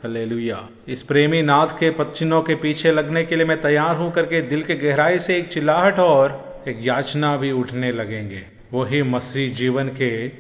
[0.04, 4.42] हलेलुया। इस प्रेमी नाथ के पच्चिनों के पीछे लगने के लिए मैं तैयार हूँ करके
[4.42, 8.42] दिल के गहराई से एक चिल्लाहट और एक याचना भी उठने लगेंगे।
[8.72, 10.32] वही मसीह जीवन के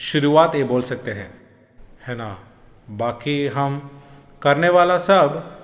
[0.00, 1.30] शुरुआत ये बोल सकते हैं।
[2.06, 2.38] है ना?
[2.90, 4.00] बाकी हम
[4.42, 5.58] करने वाला सब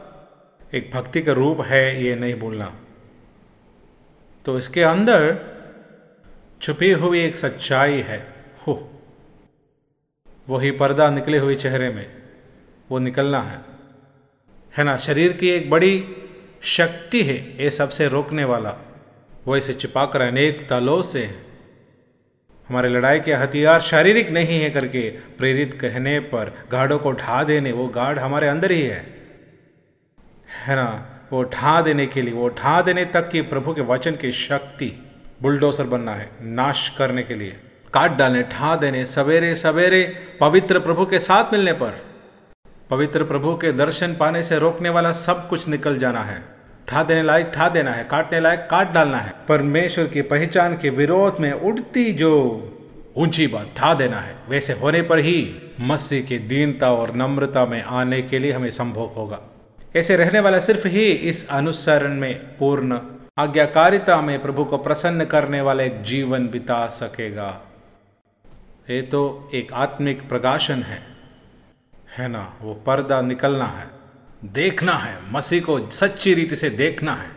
[0.75, 2.75] एक भक्ति का रूप है ये नहीं बोलना।
[4.45, 5.54] तो इसके अंदर
[6.65, 8.35] छुपी हुई एक सच्चाई है।
[8.67, 8.91] हो।
[10.49, 12.23] वही पर्दा निकले हुए चेहरे में।
[12.91, 13.61] वो निकलना है।
[14.79, 14.97] है ना?
[14.97, 16.17] शरीर की एक बड़ी
[16.63, 18.77] शक्ति है ये सबसे रोकने वाला।
[19.47, 21.25] वो इसे छिपाकर अनेक तलों से
[22.69, 27.73] हमारे लड़ाई के हथियार शारीरिक नहीं है करके प्रेरित कहने पर गाढ़ों को ढा देने,
[27.73, 29.07] वो गाढ़ हमारे अंदर ही है।
[30.67, 31.21] है ना?
[31.33, 35.04] वो ढा देने के लिए, वो ढा देने तक की प्रभु के वचन की शक्ति।
[35.43, 37.57] बुलडोसर बनना है, नाश करने के लिए।
[37.95, 40.03] काट डालने ढा देने, सवेरे सवेरे
[40.41, 42.03] पवित्र प्रभु के साथ मिलने पर।
[42.91, 46.43] पवित्र प्रभु के दर्शन पाने से रोकने वाला सब कुछ निकल जाना है।
[46.89, 50.91] ठा देने लायक, ठा देना है, काटने लायक, काट डालना है। परमेश्वर की पहचान के
[50.91, 52.33] विरोध में उड़ती जो
[53.17, 57.83] ऊँची बात ठा देना है, वैसे होने पर ही मसीह की दीनता और नम्रता में
[57.83, 59.41] आने के लिए हमें संभव होगा।
[59.97, 62.99] ऐसे रहने वाला सिर्फ़ ही इस अनुसरण में पूर्ण
[63.39, 67.63] आज्ञाकारिता में प्रभु को प्रसन्न करने वाला एक जीवन बिता सकेगा।
[68.91, 71.17] ये तो एक आत्मिक प्रकाशन है।
[72.19, 72.59] है ना?
[72.61, 73.91] वो पर्दा निकलना है।
[74.45, 77.31] देखना है। मसीह को सच्ची रीति से देखना है।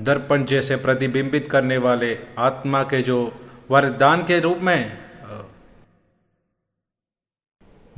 [0.00, 4.98] दर्पण जैसे प्रतिबिंबित करने वाले आत्मा के जो वरदान के रूप में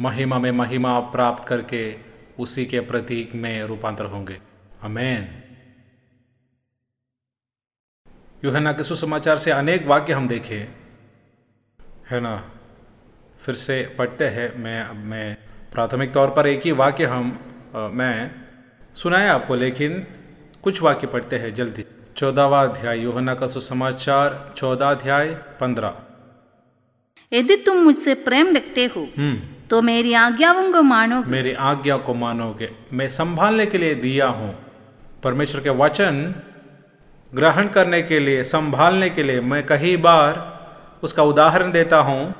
[0.00, 1.96] महिमा में महिमा प्राप्त करके
[2.38, 4.40] उसी के प्रतीक में रूपांतर होंगे।
[4.83, 5.42] अमेन
[8.44, 10.68] यूहना के सुसमाचार से अनेक वाक्य हम देखे।
[12.11, 12.50] है ना?
[13.42, 15.37] फिर से पढ़ते हैं। मैं मैं
[15.72, 17.38] प्राथमिक तौर पर एक ही वाक्य हम
[17.76, 18.31] आ, मैं
[18.94, 20.07] सुनाया आपको लेकिन
[20.62, 21.85] कुछ वाक्य पढ़ते हैं जल्दी।
[22.16, 25.29] चौदहवा अध्याय योहना का सुसमाचार चौदह अध्याय
[25.61, 25.94] पंद्रह।
[27.33, 32.14] यदि तुम मुझसे प्रेम रखते हो हम्म। तो मेरी आज्ञाओं को मानो मेरी आज्ञा को
[32.14, 34.59] मानोगे। मैं संभालने के लिए दिया हूँ।
[35.22, 36.35] परमेश्वर के वचन
[37.33, 40.49] ग्रहण करने के लिए, संभालने के लिए मैं कई बार
[41.03, 42.35] उसका उदाहरण देता हूँ।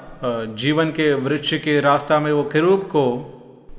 [0.57, 3.05] जीवन के वृक्ष के रास्ता में वो किरूप को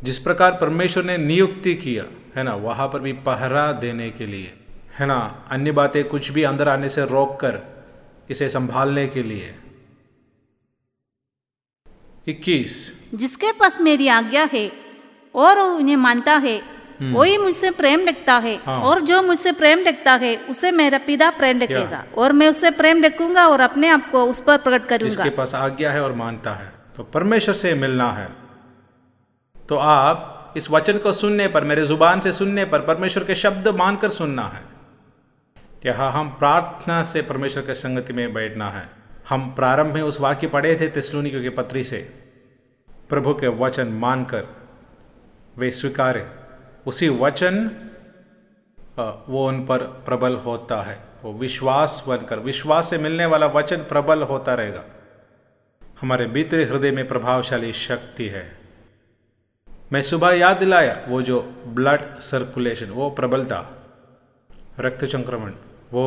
[0.03, 4.53] जिस प्रकार परमेश्वर ने नियुक्ति किया, है ना, वहाँ पर भी पहरा देने के लिए,
[4.99, 5.19] है ना,
[5.51, 7.59] अन्य बातें कुछ भी अंदर आने से रोक कर
[8.29, 9.53] इसे संभालने के लिए।
[12.27, 14.71] इक्कीस। जिसके पास मेरी आज्ञा है
[15.35, 16.59] और उन्हें मानता है
[17.03, 21.29] वही मुझसे प्रेम रखता है हाँ। और जो मुझसे प्रेम रखता है उसे मेरा पिता
[21.29, 25.09] प्रेम रखेगा। और मैं उससे प्रेम रखूँगा और अपने आप को उस पर प्रकट करूँगा।
[25.09, 28.27] जिसके पास आज्ञा है और मानता है तो परमेश्वर से मिलना है।
[29.69, 33.67] तो आप इस वचन को सुनने पर मेरे ज़ुबान से सुनने पर परमेश्वर के शब्द
[33.77, 34.63] मानकर सुनना है।
[35.85, 38.83] यहाँ हम प्रार्थना से परमेश्वर के संगति में बैठना है।
[39.29, 41.97] हम प्रारंभ में उस वाक्य पढ़े थे तिस्लुनियों की पत्री से।
[43.09, 44.47] प्रभु के वचन मानकर
[45.57, 46.25] वे स्वीकारे।
[46.87, 47.71] उसी वचन
[49.29, 54.21] वो उन पर प्रबल होता है। वो विश्वास बनकर, विश्वास से मिलने वाला वचन प्रबल
[54.21, 54.83] होता रहेगा।
[56.01, 58.57] हमारे भीतरी हृदय में प्रभावशाली शक्ति है।
[59.93, 63.59] मैं सुबह याद दिलाया, वो जो ब्लड सर्कुलेशन, वो प्रबलता,
[64.79, 65.51] रक्त संक्रमण,
[65.91, 66.05] वो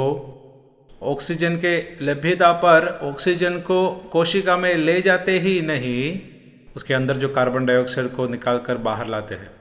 [1.03, 6.21] ऑक्सीजन के लभ्यता पर, ऑक्सीजन को कोशिका में ले जाते ही नहीं,
[6.77, 9.54] उसके अंदर जो कार्बन डाइऑक्साइड को निकालकर बाहर लाते हैं।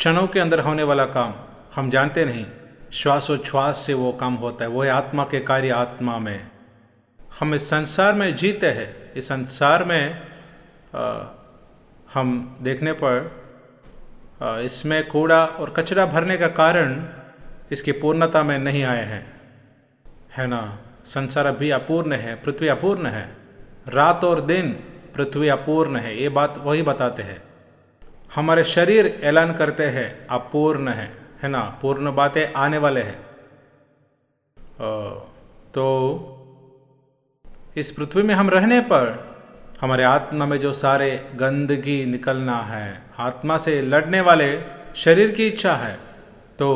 [0.00, 1.34] क्षणों के अंदर होने वाला काम
[1.74, 2.46] हम जानते नहीं।
[2.92, 6.50] श्वासोच्छ्वास से वो काम होता है वो है आत्मा के कार्य आत्मा में।
[7.40, 10.22] हम इस संसार में जीते हैं इस संसार में
[10.94, 11.24] आ,
[12.14, 13.44] हम देखने पर
[14.42, 17.06] आ, इसमें कूड़ा और कचरा भरने का कारण
[17.72, 19.40] इसकी पूर्णता में नहीं आए हैं।
[20.36, 20.78] है ना?
[21.04, 23.36] संसार अभी अपूर्ण है पृथ्वी अपूर्ण है।
[23.88, 24.72] रात और दिन
[25.16, 27.49] पृथ्वी अपूर्ण है ये बात वही बताते हैं।
[28.30, 31.10] हमारे शरीर ऐलान करते हैं, अपूर्ण है
[31.42, 31.60] है ना?
[31.82, 33.18] पूर्ण बातें आने वाले हैं।
[35.74, 35.86] तो
[37.76, 39.18] इस पृथ्वी में हम रहने पर
[39.80, 44.48] हमारे आत्मा में जो सारे गंदगी निकलना है, आत्मा से लड़ने वाले
[44.96, 45.98] शरीर की इच्छा है
[46.58, 46.68] तो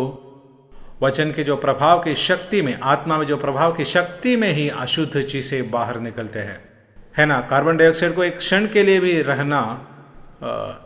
[1.02, 4.68] वचन के जो प्रभाव की शक्ति में, आत्मा में जो प्रभाव की शक्ति में ही
[4.68, 6.58] अशुद्ध चीज़ें बाहर निकलते हैं।
[7.16, 7.40] है ना?
[7.40, 9.60] कार्बन डाइऑक्साइड को एक क्षण के लिए भी रहना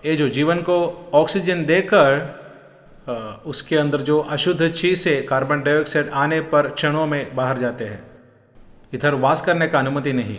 [0.07, 2.37] ये जो जीवन को ऑक्सीजन देकर
[3.47, 8.03] उसके अंदर जो अशुद्ध चीज़ से कार्बन डाइऑक्साइड आने पर क्षणों में बाहर जाते हैं।
[8.95, 10.39] इधर वास करने का अनुमति नहीं।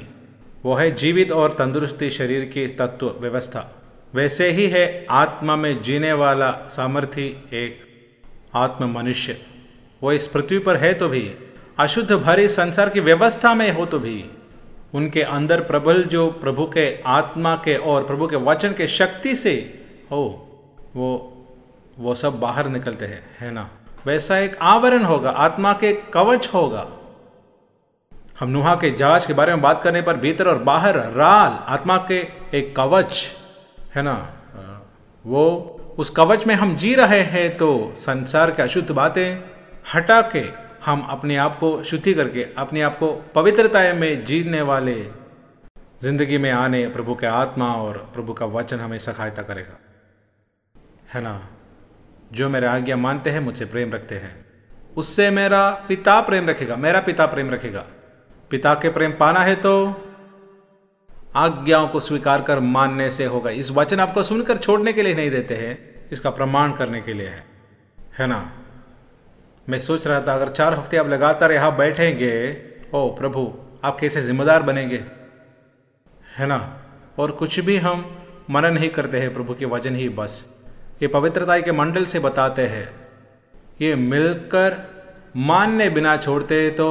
[0.63, 3.67] वो है जीवित और तंदुरुस्ती शरीर की तत्व व्यवस्था।
[4.13, 7.21] वैसे ही है आत्मा में जीने वाला सामर्थ्य
[7.53, 7.81] एक
[8.55, 9.37] आत्म मनुष्य।
[10.03, 11.31] वो इस पृथ्वी पर है तो भी,
[11.79, 14.25] अशुद्ध भरी संसार की व्यवस्था में हो तो भी।
[14.93, 19.53] उनके अंदर प्रबल जो प्रभु के आत्मा के और प्रभु के वचन के शक्ति से
[20.11, 20.23] हो
[20.95, 21.09] वो
[21.99, 23.69] वो सब बाहर निकलते हैं, है ना?
[24.05, 26.85] वैसा एक आवरण होगा, आत्मा के कवच होगा।
[28.39, 31.97] हम नुहा के जहाज़ के बारे में बात करने पर भीतर और बाहर राल, आत्मा
[32.11, 32.19] के
[32.53, 33.27] एक कवच,
[33.95, 34.15] है ना?
[35.25, 39.37] वो, उस कवच में हम जी रहे हैं तो संसार के अशुद्ध बातें
[39.95, 44.95] हटा के हम अपने आप को शुद्धि करके, अपने आप को पवित्रता में जीने वाले
[46.01, 49.77] ज़िंदगी में आने प्रभु के आत्मा और प्रभु का वचन हमें सहायता करेगा।
[51.13, 51.41] है ना?
[52.33, 54.45] जो मेरे आज्ञा मानते हैं, मुझसे प्रेम रखते हैं।
[54.97, 57.85] उससे मेरा पिता प्रेम रखेगा, मेरा पिता प्रेम रखेगा।
[58.51, 59.73] पिता के प्रेम पाना है तो
[61.35, 65.31] आज्ञाओं को स्वीकार कर मानने से होगा। इस वचन आपको सुनकर छोड़ने के लिए नहीं
[65.31, 65.77] देते हैं,
[66.11, 67.43] इसका प्रमाण करने के लिए है।
[68.19, 68.39] है ना?
[69.69, 72.31] मैं सोच रहा था, अगर चार हफ़्ते आप लगातार यहाँ बैठेंगे,
[72.93, 73.51] ओ प्रभु,
[73.83, 75.03] आप कैसे जिम्मेदार बनेंगे?
[76.37, 76.57] है ना?
[77.19, 78.05] और कुछ भी हम
[78.49, 80.43] मनन नहीं करते हैं, प्रभु के वचन ही बस।
[81.01, 82.87] ये पवित्रता के मंडल से बताते हैं।
[83.81, 84.77] ये मिलकर
[85.37, 86.89] मानने बिना छोड़ते तो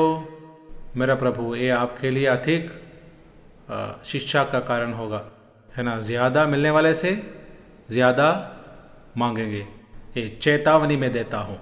[0.96, 2.70] मेरा प्रभु, ये आपके लिए अधिक
[4.06, 5.24] शिक्षा का कारण होगा।
[5.68, 5.98] है ना?
[6.00, 7.10] ज़्यादा मिलने वाले से
[7.90, 8.28] ज़्यादा
[9.16, 9.66] मांगेंगे।
[10.16, 11.58] ये चेतावनी में देता हूँ।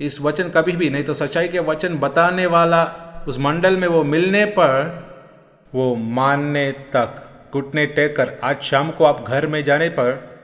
[0.00, 2.84] इस वचन कभी भी नहीं तो सच्चाई के वचन बताने वाला
[3.28, 5.04] उस मंडल में वो मिलने पर
[5.74, 10.34] वो मानने तक घुटने टेक कर आज शाम को आप घर में जाने पर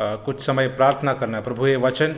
[0.00, 2.16] आ, कुछ समय प्रार्थना करना प्रभु ये वचन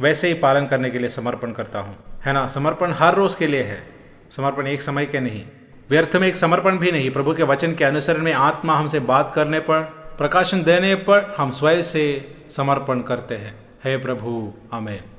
[0.00, 2.46] वैसे ही पालन करने के लिए समर्पण करता हूँ। है ना?
[2.46, 3.86] समर्पण हर रोज के लिए है।
[4.30, 5.44] समर्पण एक समय के नहीं।
[5.90, 9.32] व्यर्थ में एक समर्पण भी नहीं। प्रभु के वचन के अनुसरण में आत्मा हमसे बात
[9.34, 9.80] करने पर
[10.18, 15.13] प्रकाशन देने पर हम स्वयं से समर्पण करते हैं। हे प्रभु आमेन।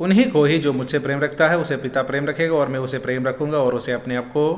[0.00, 2.98] उन्हीं को ही जो मुझसे प्रेम रखता है, उसे पिता प्रेम रखेगा और मैं उसे
[2.98, 4.54] प्रेम रखूँगा और उसे अपने आप को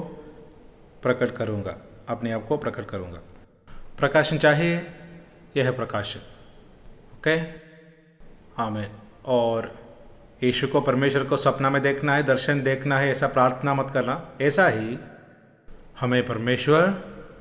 [1.02, 1.78] प्रकट करूँगा।
[2.08, 3.18] अपने आप को प्रकट करूँगा।
[3.98, 4.74] प्रकाशन चाहिए,
[5.56, 6.20] यह है प्रकाशन।
[7.14, 7.40] ओके?
[8.62, 8.90] आमेन।
[9.24, 9.78] और
[10.42, 14.30] यीशु को परमेश्वर को सपना में देखना है, दर्शन देखना है, ऐसा प्रार्थना मत करना।
[14.40, 14.98] ऐसा ही
[16.00, 16.86] हमें परमेश्वर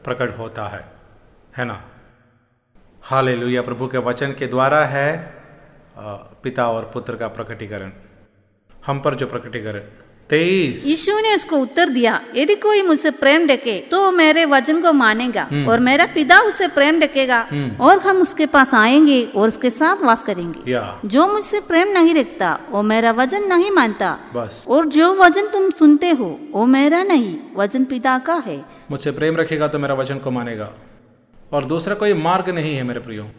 [0.04, 0.86] प्रकट होता है।
[1.58, 1.86] है ना?
[3.02, 5.37] हाल प्रभु के वचन के द्वारा है
[6.44, 7.92] पिता और पुत्र का प्रकटीकरण।
[8.86, 9.82] हम पर जो प्रकटीकरण।
[10.30, 14.82] तेईस। यीशु ने उसको उत्तर दिया यदि कोई मुझसे प्रेम रखे तो वो मेरे वचन
[14.82, 17.40] को मानेगा और मेरा पिता उसे प्रेम रखेगा
[17.82, 22.60] और हम उसके पास आएँगे और उसके साथ वास करेंगे। जो मुझसे प्रेम नहीं रखता
[22.72, 27.36] वो मेरा वचन नहीं मानता। बस। और जो वचन तुम सुनते हो वो मेरा नहीं
[27.56, 30.74] वचन पिता का है। मुझसे प्रेम रखेगा तो मेरा वचन को मानेगा।
[31.54, 33.30] और दूसरा कोई मार्ग नहीं है मेरे प्रियो।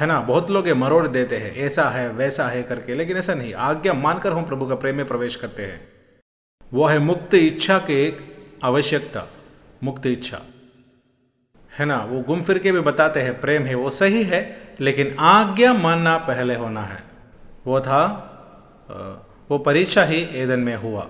[0.00, 0.20] है ना?
[0.20, 3.92] बहुत लोग ये मरोड़ देते हैं, ऐसा है, वैसा है करके, लेकिन ऐसा नहीं। आज्ञा
[3.92, 5.88] मानकर हम प्रभु का प्रेम में प्रवेश करते हैं।
[6.72, 9.26] वो है मुक्त इच्छा की एक आवश्यकता,
[9.84, 10.40] मुक्त इच्छा।
[11.78, 11.98] है ना?
[11.98, 16.18] वो घूम फिर के भी बताते हैं, प्रेम है, वो सही है, लेकिन आज्ञा मानना
[16.18, 17.02] पहले होना है।
[17.66, 18.28] वो था
[19.50, 21.08] वो परीक्षा ही एदन में हुआ।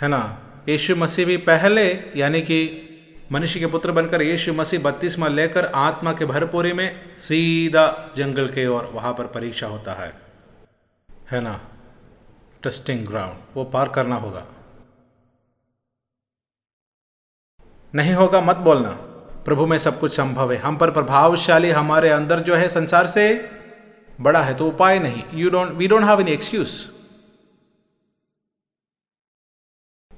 [0.00, 0.38] है ना?
[0.68, 2.81] यीशु मसीह भी पहले, यानी कि
[3.32, 8.66] मनुष्य के पुत्र बनकर यीशु मसीह बत्तीसवा लेकर आत्मा के भरपूरी में सीधा जंगल के
[8.66, 10.20] ओर, वहाँ पर परीक्षा होता है।
[11.30, 11.60] है ना?
[12.62, 14.46] टेस्टिंग ग्राउंड वो पार करना होगा।
[17.94, 18.90] नहीं होगा, मत बोलना।
[19.44, 23.50] प्रभु में सब कुछ संभव है। हम पर प्रभावशाली हमारे अंदर जो है संसार से
[24.20, 26.86] बड़ा है तो उपाय नहीं। You don't we don't have any excuse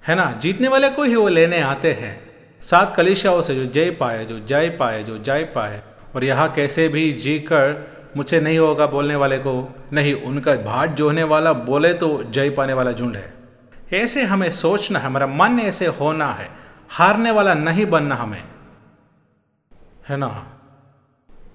[0.07, 0.33] है ना?
[0.33, 2.24] जीतने वाले को ही वो लेने आते हैं।
[2.71, 5.83] सात कलिशाओं से जो जय पाए, जो जय पाए, जो जय पाए,
[6.17, 11.23] और यहाँ कैसे भी जीकर मुझसे नहीं होगा बोलने वाले को, नहीं, उनका भाट जोहने
[11.23, 13.35] वाला बोले तो जय पाने वाला झुंड है।
[13.93, 16.49] ऐसे हमें सोचना है, हमारा मन ऐसे होना है,
[16.91, 18.45] हारने वाला नहीं बनना हमें।
[20.09, 20.47] है ना?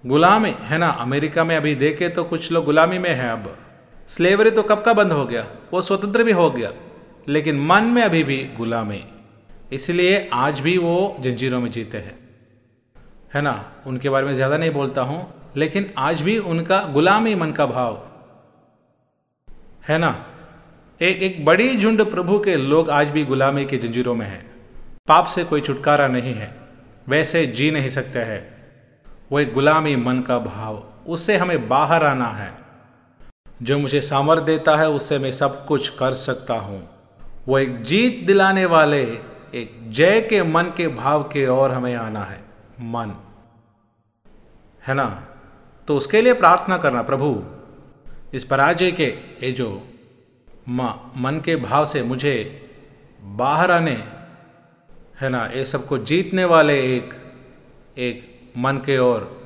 [0.06, 0.90] गुलामी, है ना?
[0.90, 3.58] अमेरिका में अभी देखे तो कुछ लोग गुलामी में है अब।
[4.08, 5.46] स्लेवरी तो कब का बंद हो गया?
[5.74, 6.72] वो स्वतंत्र भी हो गया,
[7.28, 9.06] लेकिन मन में अभी भी गुलामी।
[9.74, 12.20] इसलिए आज भी वो जंजीरों में जीते हैं।
[13.34, 13.72] है ना?
[13.88, 18.08] उनके बारे में ज़्यादा नहीं बोलता हूँ, लेकिन आज भी उनका गुलामी मन का भाव।
[19.88, 20.26] है ना?
[21.02, 24.52] एक एक बड़ी झुंड प्रभु के लोग आज भी गुलामी के जंजीरों में हैं।
[25.08, 26.56] पाप से कोई छुटकारा नहीं है।
[27.10, 28.42] वैसे जी नहीं सकते हैं।
[29.32, 32.54] वो एक गुलामी मन का भाव। उससे हमें बाहर आना है।
[33.62, 36.90] जो मुझे सामर्थ देता है, उससे मैं सब कुछ कर सकता हूँ।
[37.48, 39.04] वो एक जीत दिलाने वाले
[39.56, 42.44] एक जय के मन के भाव के ओर हमें आना है,
[42.82, 43.16] मन।
[44.88, 45.28] है ना?
[45.88, 47.44] तो उसके लिए प्रार्थना करना, प्रभु,
[48.34, 49.88] इस पराजय के, ये जो
[50.70, 52.66] मन के भाव से मुझे
[53.22, 54.04] बाहर आने,
[55.22, 57.14] है ना, ये सबको जीतने वाले एक
[57.98, 59.40] एक मन के ओर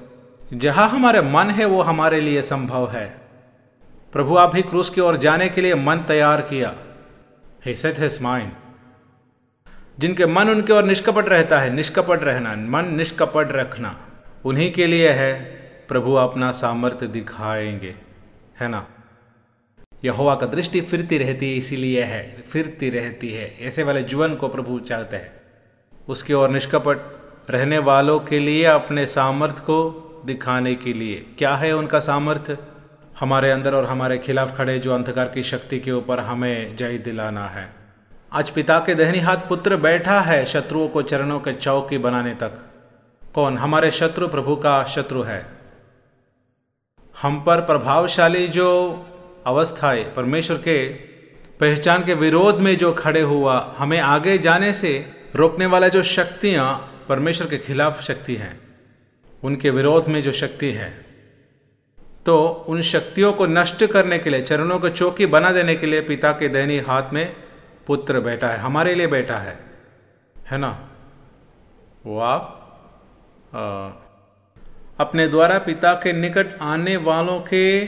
[0.53, 3.21] जहाँ हमारे मन है, वो हमारे लिए संभव है।
[4.13, 6.75] प्रभु, आप भी क्रूस की ओर जाने के लिए मन तैयार किया।
[7.67, 8.51] He सेट his माइंड
[9.99, 14.07] जिनके मन उनके ओर निष्कपट रहता है, निष्कपट रहना, मन निष्कपट रखना,
[14.45, 15.43] उन्हीं के लिए है
[15.87, 17.95] प्रभु अपना सामर्थ्य दिखाएँगे,
[18.59, 18.87] है ना?
[20.05, 24.47] यहोवा का दृष्टि फिरती रहती है, इसीलिए है, फिरती रहती है। ऐसे वाले जीवन को
[24.47, 25.31] प्रभु चाहते हैं।
[26.07, 26.97] उसके ओर निष्कपट
[27.49, 32.57] रहने वालों के लिए, अपने सामर्थ्य को दिखाने के लिए। क्या है उनका सामर्थ्य?
[33.19, 37.47] हमारे अंदर और हमारे खिलाफ खड़े जो अंधकार की शक्ति के ऊपर हमें जय दिलाना
[37.47, 37.82] है।
[38.35, 42.51] आज पिता के दहनी हाथ पुत्र बैठा है, शत्रुओं को चरणों के चौकी बनाने तक।
[43.35, 45.45] कौन हमारे शत्रु प्रभु का शत्रु है?
[47.21, 49.05] हम पर प्रभावशाली जो
[49.45, 50.89] अवस्थाएँ, परमेश्वर के
[51.59, 55.05] पहचान के विरोध में जो खड़े हुआ, हमें आगे जाने से
[55.35, 58.59] रोकने वाला जो शक्तियाँ, परमेश्वर के खिलाफ शक्ति हैं।
[59.43, 61.05] उनके विरोध में जो शक्ति है।
[62.25, 66.01] तो उन शक्तियों को नष्ट करने के लिए, चरणों को चौकी बना देने के लिए
[66.01, 67.42] पिता के दैनी हाथ में
[67.87, 69.59] पुत्र बैठा है हमारे लिए बैठा है।
[70.51, 70.89] है ना?
[72.05, 72.59] वो आप
[73.55, 73.89] आ,
[74.99, 77.85] अपने द्वारा पिता के निकट आने वालों के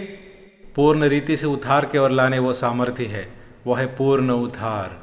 [0.75, 3.33] पूर्ण रीति से उद्धार के ओर लाने वो सामर्थ्य है
[3.67, 4.99] वो है पूर्ण उधार।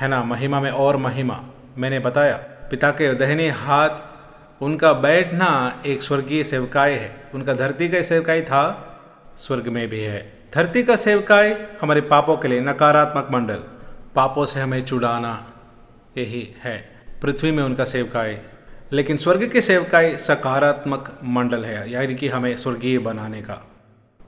[0.00, 0.24] है ना?
[0.24, 1.44] महिमा में और महिमा।
[1.78, 2.36] मैंने बताया
[2.70, 3.90] पिता के दहने हाथ
[4.62, 8.88] उनका बैठना एक स्वर्गीय सेवकाय है। उनका धरती का सेवकाई था
[9.36, 11.50] स्वर्ग में भी है। धरती का सेवकाय
[11.80, 13.60] हमारे पापों के लिए नकारात्मक मंडल।
[14.14, 15.52] पापों से हमें चुड़ाना
[16.18, 16.90] यही है।
[17.22, 18.42] पृथ्वी में उनका सेवकाय
[18.92, 23.70] लेकिन स्वर्ग के सेवकाय सकारात्मक मंडल है, यानी कि हमें स्वर्गीय बनाने का।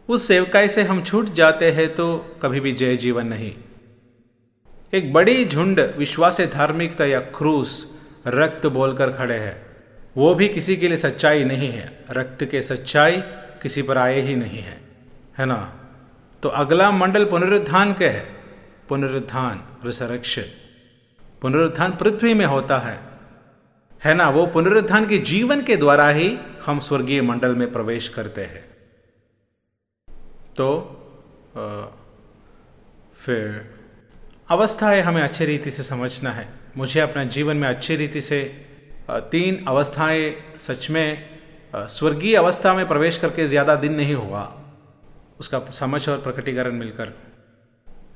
[0.08, 3.52] उस सेवकाई से हम छूट जाते हैं तो कभी भी जय जीवन नहीं।
[4.94, 9.56] एक बड़ी झुंड विश्वास धार्मिकता या क्रूस रक्त बोलकर खड़े हैं।
[10.16, 13.16] वो भी किसी के लिए सच्चाई नहीं है। रक्त के सच्चाई
[13.62, 14.80] किसी पर आए ही नहीं है।
[15.38, 15.72] है ना?
[16.44, 18.24] तो अगला मंडल पुनरुत्थान के है?
[18.88, 20.42] पुनरुत्थान रिसरेक्शन।
[21.42, 22.98] पुनरुत्थान पृथ्वी में होता है।
[24.04, 24.28] है ना?
[24.28, 26.28] वो पुनरुत्थान के जीवन के द्वारा ही
[26.66, 28.62] हम स्वर्गीय मंडल में प्रवेश करते हैं।
[30.56, 30.66] तो
[31.56, 31.86] आ,
[33.16, 33.74] फिर
[34.50, 38.42] अवस्थाएँ हमें अच्छी रीति से समझना है। मुझे अपना जीवन में अच्छी रीति से
[39.10, 41.40] तीन अवस्थाएँ सच में
[41.74, 44.44] स्वर्गीय अवस्था में प्रवेश करके ज़्यादा दिन नहीं हुआ।
[45.40, 47.12] उसका समझ और प्रकटीकरण मिलकर,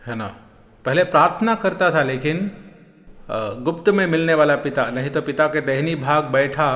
[0.06, 0.26] है ना?
[0.84, 2.50] पहले प्रार्थना करता था, लेकिन
[3.62, 6.70] गुप्त में मिलने वाला पिता, नहीं तो पिता के दहनी भाग बैठा,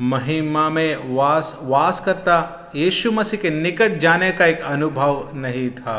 [0.00, 5.98] महिमा में वास वास करता, यीशु मसीह के निकट जाने का एक अनुभव नहीं था।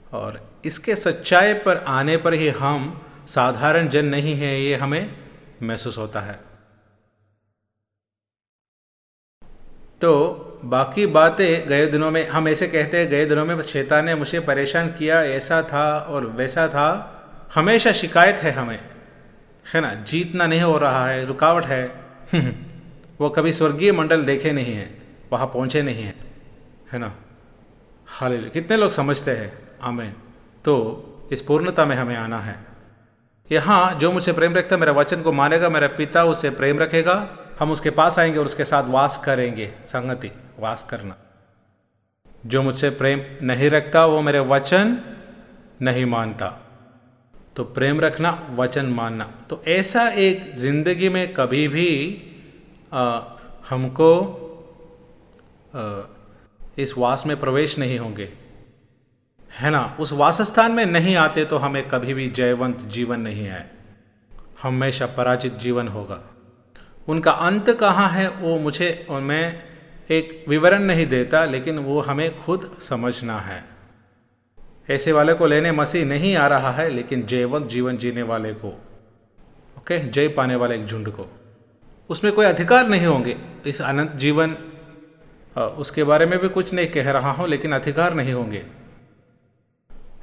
[0.00, 5.16] और इसके सच्चाई पर आने पर ही हम साधारण जन नहीं है, ये हमें
[5.62, 6.40] महसूस होता है।
[10.00, 10.10] तो
[10.64, 14.40] बाकी बातें गए दिनों में, हम ऐसे कहते हैं, गए दिनों में शैतान ने मुझे
[14.40, 17.10] परेशान किया, ऐसा था और वैसा था।
[17.54, 18.80] हमेशा शिकायत है हमें।
[19.74, 19.94] है ना?
[19.94, 22.04] जीतना नहीं हो रहा है, रुकावट है।
[23.20, 25.02] वो कभी स्वर्गीय मंडल देखे नहीं है,
[25.32, 26.14] वहाँ पहुँचे नहीं है।
[26.92, 27.12] है ना?
[28.06, 29.58] हाल कितने लोग समझते हैं?
[29.82, 30.12] आमेन।
[30.64, 32.56] तो इस पूर्णता में हमें आना है।
[33.52, 37.70] यहाँ जो मुझसे प्रेम रखता मेरा वचन को मानेगा, मेरा पिता उसे प्रेम रखेगा। हम
[37.70, 40.30] उसके पास आएँगे और उसके साथ वास करेंगे। संगति।
[40.60, 41.16] वास करना।
[42.46, 44.98] जो मुझसे प्रेम नहीं रखता वो मेरे वचन
[45.82, 46.48] नहीं मानता।
[47.56, 51.90] तो प्रेम रखना वचन मानना। तो ऐसा एक ज़िंदगी में कभी भी
[52.92, 53.20] आ,
[53.68, 54.10] हमको
[55.74, 56.02] आ,
[56.78, 58.32] इस वास में प्रवेश नहीं होंगे।
[59.50, 59.96] है ना?
[60.00, 63.70] उस वासस्थान में नहीं आते तो हमें कभी भी जयवंत जीवन नहीं है
[64.62, 66.20] हमेशा पराजित जीवन होगा।
[67.08, 69.73] उनका अंत कहाँ है वो मुझे और मैं
[70.10, 73.62] एक विवरण नहीं देता, लेकिन वो हमें खुद समझना है।
[74.90, 78.68] ऐसे वाले को लेने मसीह नहीं आ रहा है, लेकिन जयवंत जीवन जीने वाले को,
[79.78, 79.98] ओके?
[80.08, 81.26] जय पाने वाले एक झुंड को।
[82.10, 83.36] उसमें कोई अधिकार नहीं होंगे।
[83.66, 84.56] इस अनंत जीवन
[85.56, 88.64] उसके बारे में भी कुछ नहीं कह रहा हूँ, लेकिन अधिकार नहीं होंगे।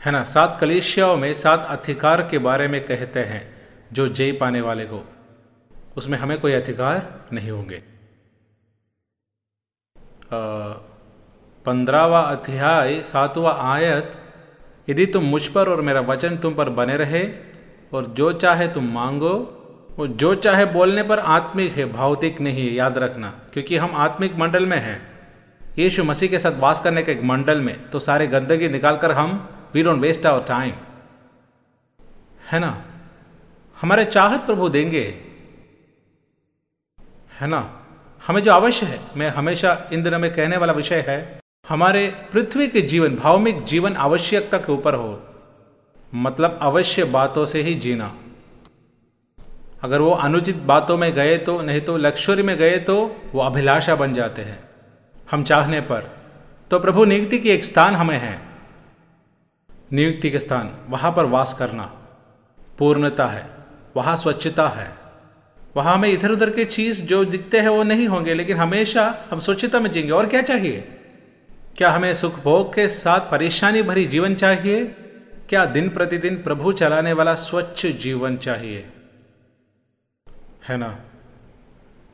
[0.05, 0.23] है ना?
[0.23, 3.43] सात कलेशियाओं में सात अधिकार के बारे में कहते हैं,
[3.93, 5.03] जो जय पाने वाले को।
[5.97, 7.81] उसमें हमें कोई अधिकार नहीं होंगे।
[10.33, 14.11] पंद्रहवा अध्याय, सातवा आयत,
[14.89, 17.23] यदि तुम मुझ पर और मेरा वचन तुम पर बने रहे
[17.93, 19.57] और जो चाहे तुम मांगो,
[19.99, 24.35] और जो चाहे बोलने पर आत्मिक है, भौतिक नहीं है, याद रखना, क्योंकि हम आत्मिक
[24.35, 25.11] मंडल में हैं।
[25.79, 29.49] यीशु मसीह के साथ वास करने के एक मंडल में तो सारे गंदगी निकालकर हम
[29.73, 30.73] we don't waste our time
[32.51, 32.85] है ना?
[33.81, 35.23] हमारे चाहत प्रभु देंगे।
[37.39, 37.80] है ना?
[38.27, 42.67] हमें जो अवश्य है, मैं हमेशा इन दिनों में कहने वाला विषय है, हमारे पृथ्वी
[42.67, 45.23] के जीवन, भावमिक जीवन आवश्यकता के ऊपर हो।
[46.15, 48.15] मतलब अवश्य बातों से ही जीना।
[49.83, 53.95] अगर वो अनुचित बातों में गए तो नहीं तो लक्ष्वरी में गए तो वो अभिलाषा
[53.95, 54.69] बन जाते हैं।
[55.31, 56.17] हम चाहने पर।
[56.71, 58.41] तो प्रभु, नियुक्ति की एक स्थान हमें है।
[59.93, 61.83] नियुक्ति के स्थान, वहाँ पर वास करना।
[62.79, 63.49] पूर्णता है,
[63.97, 65.00] वहाँ स्वच्छता है।
[65.77, 69.39] वहाँ हमें इधर उधर के चीज़ जो दिखते हैं वो नहीं होंगे, लेकिन हमेशा हम
[69.39, 70.87] स्वच्छता में जिएँगे। और क्या चाहिए?
[71.77, 74.85] क्या हमें सुख भोग के साथ परेशानी भरी जीवन चाहिए?
[75.49, 78.89] क्या दिन प्रतिदिन प्रभु चलाने वाला स्वच्छ जीवन चाहिए?
[80.67, 80.99] है ना?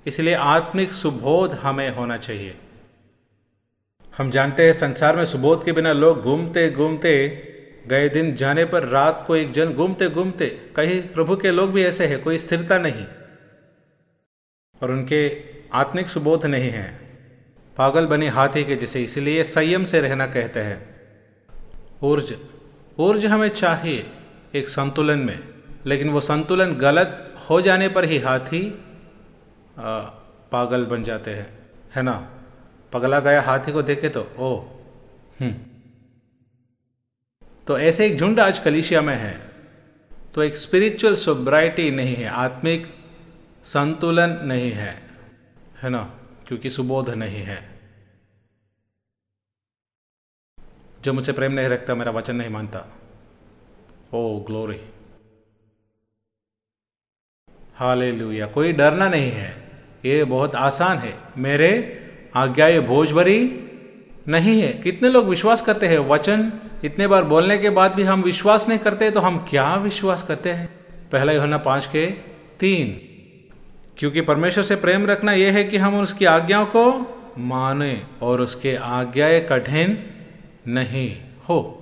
[0.08, 2.58] इसलिए आत्मिक सुबोध हमें होना चाहिए।
[4.18, 7.44] हम जानते हैं संसार में सुबोध के बिना लोग घूमते घूमते
[7.88, 10.46] गए दिन जाने पर रात को एक जन घूमते घूमते,
[10.76, 13.06] कहीं प्रभु के लोग भी ऐसे हैं, कोई स्थिरता नहीं।
[14.82, 15.20] और उनके
[15.74, 16.88] आत्मिक सुबोध नहीं है।
[17.78, 20.80] पागल बने हाथी के जैसे इसलिए संयम से रहना कहते हैं।
[22.04, 22.38] ऊर्ज
[23.00, 24.06] ऊर्ज हमें चाहिए
[24.56, 25.40] एक संतुलन में
[25.86, 28.64] लेकिन वो संतुलन गलत हो जाने पर ही हाथी
[29.80, 30.00] आ,
[30.52, 31.48] पागल बन जाते हैं।
[31.96, 32.16] है ना?
[32.94, 34.60] पगला गया हाथी को देखे तो ओ
[35.40, 35.54] हम्म।
[37.68, 39.40] तो ऐसे एक झुंड आज कलिशिया में है।
[40.36, 42.97] तो एक स्पिरिचुअल सोब्राइटी नहीं है आत्मिक
[43.64, 45.02] संतुलन नहीं है
[45.82, 46.20] है ना?
[46.48, 47.78] क्योंकि सुबोध नहीं है।
[51.02, 53.00] जो मुझसे प्रेम नहीं रखता, मेरा वचन नहीं मानता।
[54.14, 54.82] ओ ग्लोरी
[57.76, 59.72] हाले कोई डरना नहीं है।
[60.06, 62.00] ये बहुत आसान है। मेरे
[62.36, 63.64] आज्ञा ये भोज भरी
[64.28, 66.00] नहीं है। कितने लोग विश्वास करते हैं?
[66.00, 70.24] वचन इतने बार बोलने के बाद भी हम विश्वास नहीं करते तो हम क्या विश्वास
[70.24, 70.68] करते हैं?
[71.10, 72.06] पहला योहना पाँच के
[72.60, 73.07] तीन।
[73.98, 78.76] क्योंकि परमेश्वर से प्रेम रखना यह है कि हम उसकी आज्ञाओं को माने और उसके
[78.76, 80.14] आज्ञाएँ कठिन
[80.68, 81.74] नहीं हो।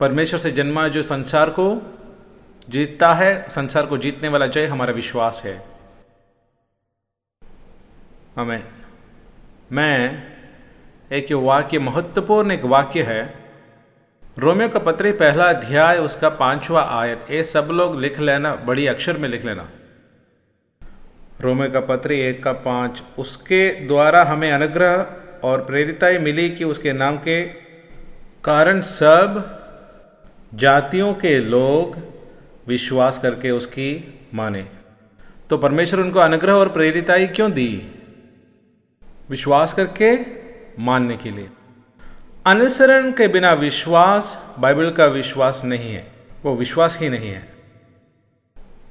[0.00, 1.82] परमेश्वर से जन्मा जो संसार को
[2.68, 5.66] जीतता है, संसार को जीतने वाला जय हमारा विश्वास है।
[8.36, 8.72] हमें
[9.72, 10.26] मैं,
[11.12, 13.41] एक वाक्य, महत्वपूर्ण एक वाक्य है।
[14.38, 19.16] रोमियो का पत्री पहला अध्याय, उसका पांचवा आयत ये सब लोग लिख लेना, बड़ी अक्षर
[19.16, 19.70] में लिख लेना।
[21.40, 25.06] रोमियो का पत्री एक का पाँच, उसके द्वारा हमें अनुग्रह
[25.44, 27.42] और प्रेरिताई मिली कि उसके नाम के
[28.44, 29.60] कारण सब
[30.54, 31.96] जातियों के लोग
[32.68, 34.66] विश्वास करके उसकी माने।
[35.50, 37.92] तो परमेश्वर उनको अनुग्रह और प्रेरिताई क्यों दी?
[39.30, 40.18] विश्वास करके
[40.78, 41.48] मानने के लिए।
[42.46, 46.12] अनुसरण के बिना विश्वास, बाइबल का विश्वास नहीं है।
[46.42, 47.52] वो विश्वास ही नहीं है।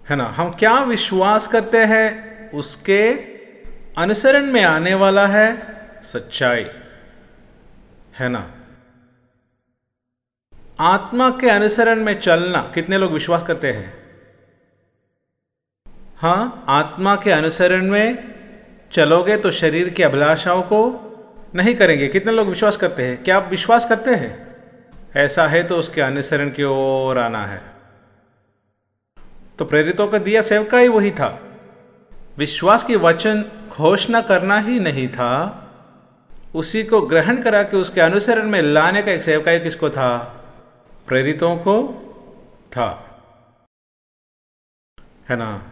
[0.10, 0.26] है ना?
[0.26, 2.32] हम क्या विश्वास करते हैं?
[2.52, 3.14] उसके
[3.98, 5.58] अनुसरण में आने वाला है
[6.02, 6.68] सच्चाई।
[8.20, 8.52] है ना?
[10.80, 13.94] आत्मा के अनुसरण में चलना, कितने लोग विश्वास करते हैं?
[16.18, 18.36] हाँ, आत्मा के अनुसरण में
[18.92, 21.08] चलोगे तो शरीर की अभिलाषाओं को
[21.56, 23.24] नहीं करेंगे। कितने लोग विश्वास करते हैं?
[23.24, 24.56] क्या आप विश्वास करते हैं?
[25.16, 27.62] ऐसा है तो उसके अनुसरण की ओर आना है।
[29.60, 31.42] तो प्रेरितों का दिया सेवका ही वही था।
[32.38, 35.58] विश्वास की वचन घोषणा करना ही नहीं था।
[36.56, 40.18] उसी को ग्रहण करा के उसके अनुसरण में लाने का एक सेवकाई किसको था?
[41.08, 41.98] प्रेरितों को
[42.72, 43.20] था।
[45.30, 45.64] है ना?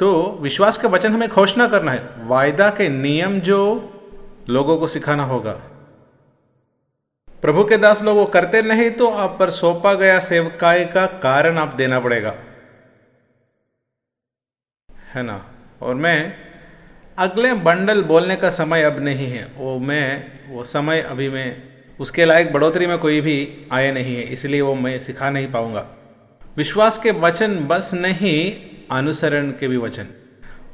[0.00, 3.94] तो विश्वास का वचन हमें घोषणा करना है। वायदा के नियम जो
[4.50, 5.52] लोगों को सिखाना होगा।
[7.42, 11.58] प्रभु के दास लोग वो करते नहीं तो आप पर सौंपा गया सेवकाई का कारण
[11.58, 12.34] आप देना पड़ेगा।
[15.14, 15.46] है ना?
[15.82, 16.34] और मैं
[17.18, 21.62] अगले बंडल बोलने का समय अब नहीं है। वो मैं, वो समय अभी मैं,
[22.00, 25.88] उसके लायक बढ़ोतरी में कोई भी आए नहीं है, इसलिए वो मैं सिखा नहीं पाऊँगा।
[26.56, 30.06] विश्वास के वचन बस नहीं, अनुसरण के भी वचन।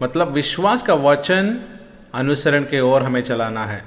[0.02, 1.70] मतलब विश्वास का वचन
[2.14, 3.84] अनुसरण के ओर हमें चलाना है।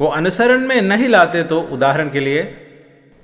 [0.00, 2.42] वो अनुसरण में नहीं लाते तो उदाहरण के लिए,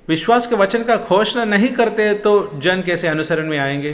[0.07, 3.93] विश्वास के वचन का घोषणा नहीं करते तो जन कैसे अनुसरण में आएँगे?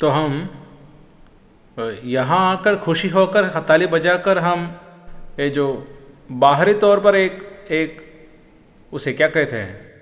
[0.00, 0.48] तो हम,
[2.04, 4.80] यहाँ आकर खुशी होकर, हताली बजाकर हम,
[5.40, 5.66] ये जो
[6.32, 8.00] बाहरी तौर पर एक एक,
[8.92, 9.92] उसे क्या कहते हैं?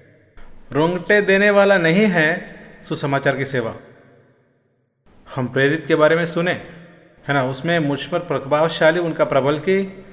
[0.73, 2.27] रोंगटे देने वाला नहीं है
[2.83, 3.75] सुसमाचार की सेवा।
[5.35, 6.53] हम प्रेरित के बारे में सुने,
[7.29, 7.43] है ना?
[7.45, 10.05] उसमें मुझ पर प्रभावशाली उनका प्रबल की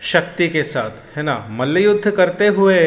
[0.00, 1.46] शक्ति के साथ, है ना?
[1.50, 2.80] मल्ल युद्ध करते हुए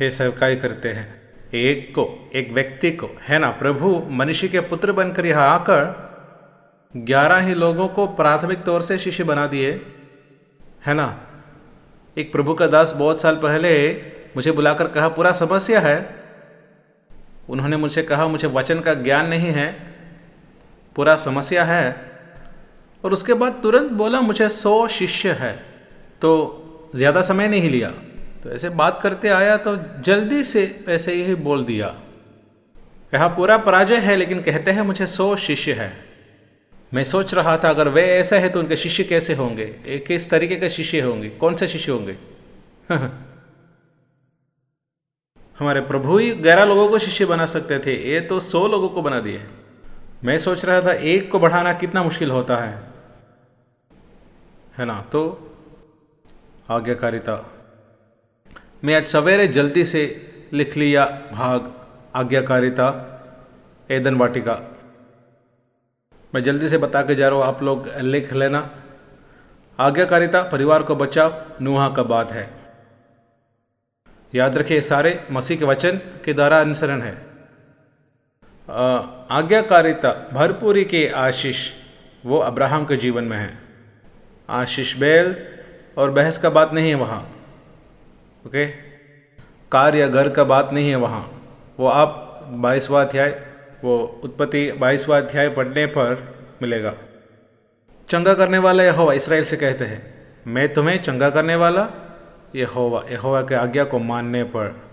[0.00, 1.22] हे सेवकाई करते हैं?
[1.54, 3.50] एक को, एक व्यक्ति को, है ना?
[3.50, 6.12] प्रभु मनुष्य के पुत्र बनकर यहाँ आकर
[6.96, 9.86] ग्यारह ही लोगों को प्राथमिक तौर से शिष्य बना दिए,
[10.86, 11.20] है ना?
[12.18, 13.92] एक प्रभु का दास बहुत साल पहले
[14.36, 16.16] मुझे बुलाकर कहा, पूरा समस्या है।
[17.48, 19.91] उन्होंने मुझसे कहा, मुझे वचन का ज्ञान नहीं है।
[20.96, 22.12] पूरा समस्या है।
[23.04, 25.52] और उसके बाद तुरंत बोला, मुझे सौ शिष्य है।
[26.20, 26.58] तो
[26.96, 27.90] ज़्यादा समय नहीं लिया।
[28.42, 31.86] तो ऐसे बात करते आया तो जल्दी से ऐसे ही बोल दिया।
[33.12, 36.12] कहा पूरा पराजय है, लेकिन कहते हैं मुझे सौ शिष्य है।
[36.94, 39.76] मैं सोच रहा था, अगर वे ऐसा है तो उनके शिष्य कैसे होंगे?
[39.86, 41.28] एक किस तरीके के शिष्य होंगे?
[41.28, 42.16] कौन से शिष्य होंगे?
[45.60, 49.02] हमारे प्रभु ही ग्यारह लोगों को शिष्य बना सकते थे। ये तो सौ लोगों को
[49.02, 49.42] बना दिए।
[50.24, 52.82] मैं सोच रहा था एक को बढ़ाना कितना मुश्किल होता है।
[54.78, 55.00] है ना?
[55.00, 55.50] तो
[56.70, 57.50] आज्ञाकारिता।
[58.84, 61.74] मैं आज सवेरे जल्दी से लिख लिया भाग
[62.14, 63.08] आज्ञाकारिता
[63.90, 64.76] एदन वाटिका।
[66.34, 68.82] मैं जल्दी से बता के जा रहा हूँ, आप लोग लिख लेना।
[69.78, 72.50] आज्ञाकारिता, परिवार को बचाव नुहा का बात है।
[74.34, 77.31] याद रखिए, सारे मसीह के वचन के द्वारा अनुसरण है।
[78.68, 81.68] आज्ञाकारिता भरपूरी के आशीष,
[82.24, 83.58] वो अब्राहम के जीवन में है।
[84.48, 85.34] आशीष बैल
[85.96, 87.20] और बहस का बात नहीं है वहाँ,
[88.46, 88.66] ओके?
[89.72, 91.22] कार या घर का बात नहीं है वहाँ।
[91.78, 93.30] वो आप बाईसवा अध्याय,
[93.84, 96.22] वो उत्पत्ति बाईसवा अध्याय पढ़ने पर
[96.62, 96.94] मिलेगा।
[98.08, 100.02] चंगा करने वाला यह यहोवा इसराइल से कहते हैं,
[100.46, 101.86] मैं तुम्हें चंगा करने वाला
[102.56, 104.91] यहोवा यहोवा के आज्ञा को मानने पर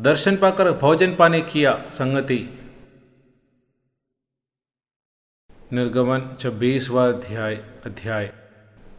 [0.00, 2.38] दर्शन पाकर भोजन पाने किया संगति।
[5.72, 7.54] निर्गमन छब्बीसवा अध्याय
[7.86, 8.32] अध्याय।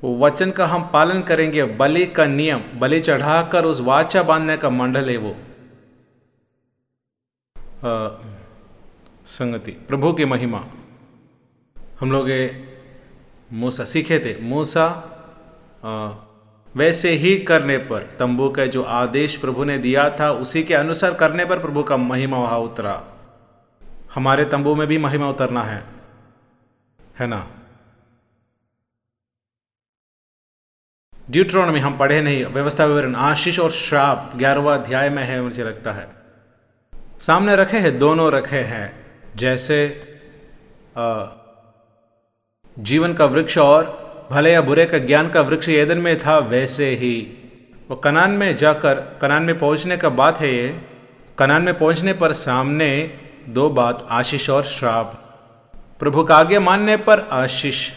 [0.04, 5.10] वचन का हम पालन करेंगे बलि का नियम बलि चढ़ाकर उस वाचा बांधने का मंडल
[5.10, 5.32] है वो।
[7.86, 8.22] आ,
[9.26, 10.66] संगति प्रभु की महिमा।
[12.00, 12.30] हम लोग
[13.54, 14.88] मूसा सीखे थे। मूसा
[16.76, 21.14] वैसे ही करने पर तंबू का जो आदेश प्रभु ने दिया था उसी के अनुसार
[21.14, 23.04] करने पर प्रभु का महिमा वहाँ उतरा।
[24.16, 25.84] हमारे तंबू में भी महिमा उतरना है।
[27.20, 27.48] है ना?
[31.30, 35.92] ड्यूट्रोनमी हम पढ़े नहीं व्यवस्था विवरण आशीष और श्राप ग्यारहवा अध्याय में है मुझे लगता
[35.92, 36.16] है।
[37.20, 40.08] सामने रखे हैं दोनों रखे हैं। जैसे
[40.98, 41.26] आ,
[42.80, 44.01] जीवन का वृक्ष और
[44.32, 47.16] भले या बुरे का ज्ञान का वृक्ष एदन में था, वैसे ही।
[47.90, 50.70] वो कनान में जाकर, कनान में पहुँचने का बात है ये,
[51.38, 52.90] कनान में पहुँचने पर सामने
[53.50, 55.14] दो बात, आशीष और श्राप।
[56.00, 57.90] प्रभु का आगे मानने पर आशीष,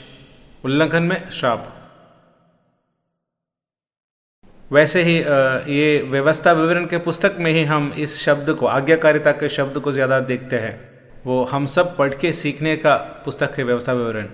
[0.64, 1.70] उल्लंघन में श्राप।
[4.70, 5.16] वैसे ही
[5.72, 9.93] ये व्यवस्था विवरण के पुस्तक में ही हम इस शब्द को, आज्ञाकारिता के शब्द को
[9.93, 10.78] ज़्यादा देखते हैं।
[11.26, 14.28] वो हम सब पढ़ के सीखने का पुस्तक है व्यवस्था विवरण।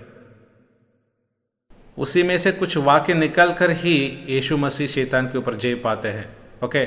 [2.00, 6.08] उसी में से कुछ वाक्य निकल कर ही यीशु मसीह शैतान के ऊपर जय पाते
[6.08, 6.78] हैं। ओके?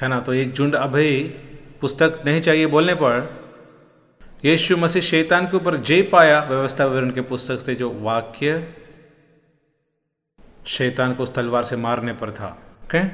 [0.00, 0.20] है ना?
[0.20, 1.22] तो एक झुंड अभी
[1.80, 3.44] पुस्तक नहीं चाहिए बोलने पर
[4.44, 8.74] यीशु मसीह शैतान के ऊपर जय पाया, व्यवस्था विवरण के पुस्तक से जो वाक्य
[10.66, 13.08] शैतान को उस तलवार से मारने पर था। ओके?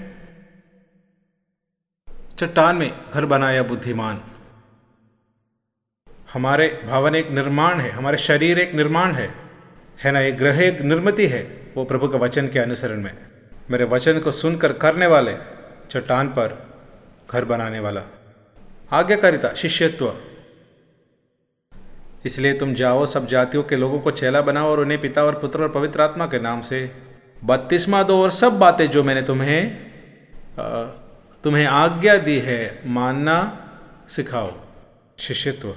[2.36, 4.22] चट्टान में घर बनाया बुद्धिमान।
[6.32, 9.49] हमारे भवन एक निर्माण है, हमारे शरीर एक निर्माण है।
[10.00, 13.18] है ना ये ग्रह, एक निर्मिति है, वो प्रभु के वचन के अनुसरण में।
[13.70, 15.36] मेरे वचन को सुनकर करने वाले
[15.90, 16.74] चट्टान पर
[17.32, 18.02] घर बनाने वाला।
[18.92, 20.16] आज्ञाकारिता, शिष्यत्व।
[22.24, 25.62] इसलिए तुम जाओ, सब जातियों के लोगों को चेला बनाओ और उन्हें पिता और पुत्र
[25.62, 26.90] और पवित्र आत्मा के नाम से
[27.44, 29.78] बत्तीसवा दो और सब बातें जो मैंने तुम्हें
[31.44, 33.66] तुम्हें आज्ञा दी है, मानना
[34.08, 34.60] सिखाओ।
[35.18, 35.76] शिष्यत्व।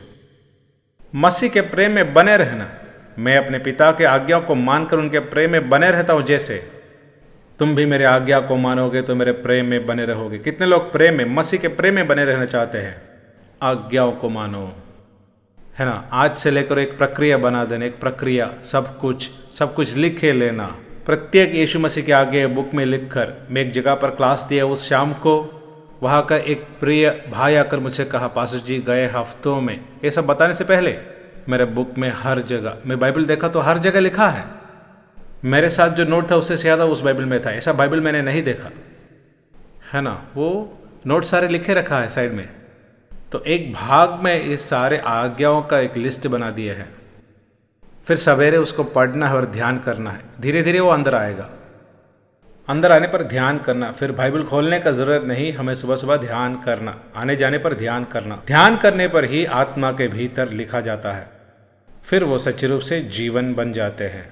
[1.16, 2.80] मसीह के प्रेम में बने रहना।
[3.20, 6.72] मैं अपने पिता के आज्ञा को मानकर उनके प्रेम में बने रहता हूँ जैसे।
[7.60, 11.18] तुम भी मेरे आज्ञा को मानोगे तो मेरे प्रेम में बने रहोगे। कितने लोग प्रेम
[11.18, 13.02] में, मसीह के प्रेम में बने रहना चाहते हैं?
[13.62, 14.76] आज्ञाओं को मानो।
[15.78, 16.10] है ना?
[16.12, 20.76] आज से लेकर एक प्रक्रिया बना देना, एक प्रक्रिया, सब कुछ सब कुछ लिखे लेना।
[21.06, 24.90] प्रत्येक यीशु मसीह के आगे बुक में लिखकर, मैं एक जगह पर क्लास दिया उस
[24.90, 25.60] शाम को,
[26.04, 30.26] वहाँ का एक प्रिय भाई आकर मुझसे कहा पासु जी, गए हफ्तों में। ये सब
[30.26, 31.13] बताने से पहले
[31.50, 34.46] मेरे बुक में हर जगह, मैं बाइबल देखा तो हर जगह लिखा है।
[35.46, 38.44] मेरे साथ जो नोट था उससे ज़्यादा उस बाइबल में था, ऐसा बाइबल मैंने नहीं
[38.44, 38.70] देखा।
[39.94, 40.12] है ना?
[40.36, 42.48] वो नोट सारे लिखे रखा है साइड में।
[43.32, 46.88] तो एक भाग में इस सारे आज्ञाओं का एक लिस्ट बना दिया है।
[48.08, 51.50] फिर सवेरे उसको पढ़ना है और ध्यान करना है। धीरे धीरे वो अंदर आएगा।
[52.68, 56.56] अंदर आने पर ध्यान करना, फिर बाइबल खोलने का ज़रूरत नहीं, हमें सुबह सुबह ध्यान
[56.56, 61.12] करना आने जाने पर ध्यान करना। ध्यान करने पर ही आत्मा के भीतर लिखा जाता
[61.12, 61.28] है।
[62.08, 64.32] फिर वो सच्चे रूप से जीवन बन जाते हैं।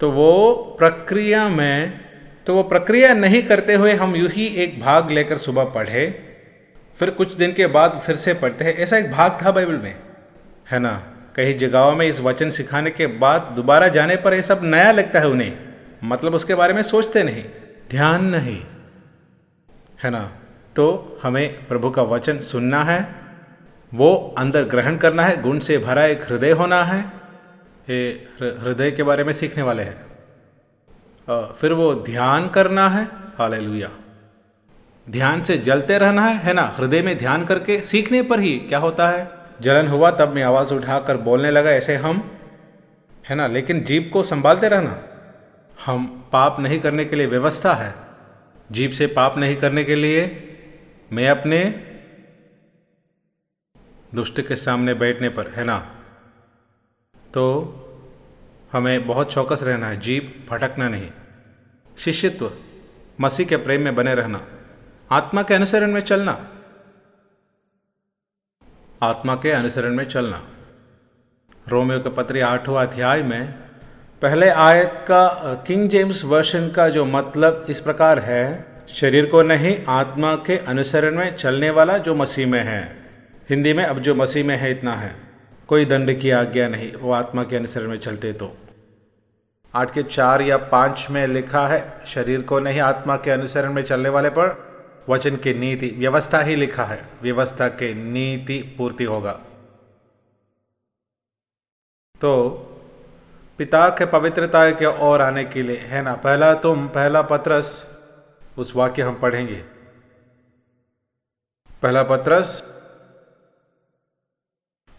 [0.00, 2.00] तो वो प्रक्रिया में
[2.46, 6.06] तो वो प्रक्रिया नहीं करते हुए हम यू ही एक भाग लेकर सुबह पढ़े,
[6.98, 9.96] फिर कुछ दिन के बाद फिर से पढ़ते हैं। ऐसा एक भाग था बाइबल में,
[10.70, 10.92] है ना?
[11.36, 15.20] कहीं जगहों में इस वचन सिखाने के बाद दोबारा जाने पर ये सब नया लगता
[15.20, 15.52] है उन्हें।
[16.04, 17.44] मतलब उसके बारे में सोचते नहीं।
[17.90, 18.62] ध्यान नहीं,
[20.02, 20.20] है ना?
[20.76, 23.04] तो हमें प्रभु का वचन सुनना है
[23.94, 27.12] वो अंदर ग्रहण करना है, गुण से भरा एक हृदय होना है।
[27.90, 30.06] ये हृदय के बारे में सीखने वाले हैं।
[31.52, 33.08] फिर वो ध्यान करना है।
[33.38, 33.90] हालेलुया।
[35.10, 36.74] ध्यान से जलते रहना है है ना?
[36.78, 39.30] हृदय में ध्यान करके सीखने पर ही क्या होता है?
[39.60, 42.30] जलन हुआ, तब मैं आवाज़ उठाकर बोलने लगा, ऐसे हम,
[43.28, 43.46] है ना?
[43.46, 45.02] लेकिन जीप को संभालते रहना।
[45.86, 47.94] हम पाप नहीं करने के लिए व्यवस्था है।
[48.72, 50.42] जीप से पाप नहीं करने के लिए
[51.12, 51.82] मैं अपने
[54.14, 55.78] दुष्ट के सामने बैठने पर, है ना?
[57.34, 57.72] तो
[58.72, 61.10] हमें बहुत चौकस रहना है, जीप भटकना नहीं।
[61.98, 62.52] शिष्यत्व,
[63.20, 64.46] मसीह के प्रेम में बने रहना।
[65.10, 66.48] आत्मा के अनुसरण में चलना।
[69.02, 70.48] आत्मा के अनुसरण में चलना।
[71.68, 73.52] रोमियो के पत्री आठवां अध्याय में,
[74.22, 79.84] पहले आयत का, किंग जेम्स वर्शन का जो मतलब इस प्रकार है, शरीर को नहीं,
[79.88, 83.05] आत्मा के अनुसरण में चलने वाला जो मसीह में है।
[83.48, 85.16] हिंदी में अब जो मसीह में है इतना है।
[85.68, 88.56] कोई दंड की आज्ञा नहीं, वो आत्मा के अनुसरण में चलते तो।
[89.74, 93.82] आठ के चार या पाँच में लिखा है, शरीर को नहीं, आत्मा के अनुसरण में
[93.82, 94.66] चलने वाले पर
[95.08, 99.32] वचन की नीति, व्यवस्था ही लिखा है। व्यवस्था के नीति पूर्ति होगा।
[102.20, 102.50] तो
[103.58, 107.86] पिता के पवित्रता के ओर आने के लिए, है ना, पहला तुम, पहला पत्रस,
[108.58, 109.64] उस वाक्य हम पढ़ेंगे।
[111.82, 112.75] पहला पत्रस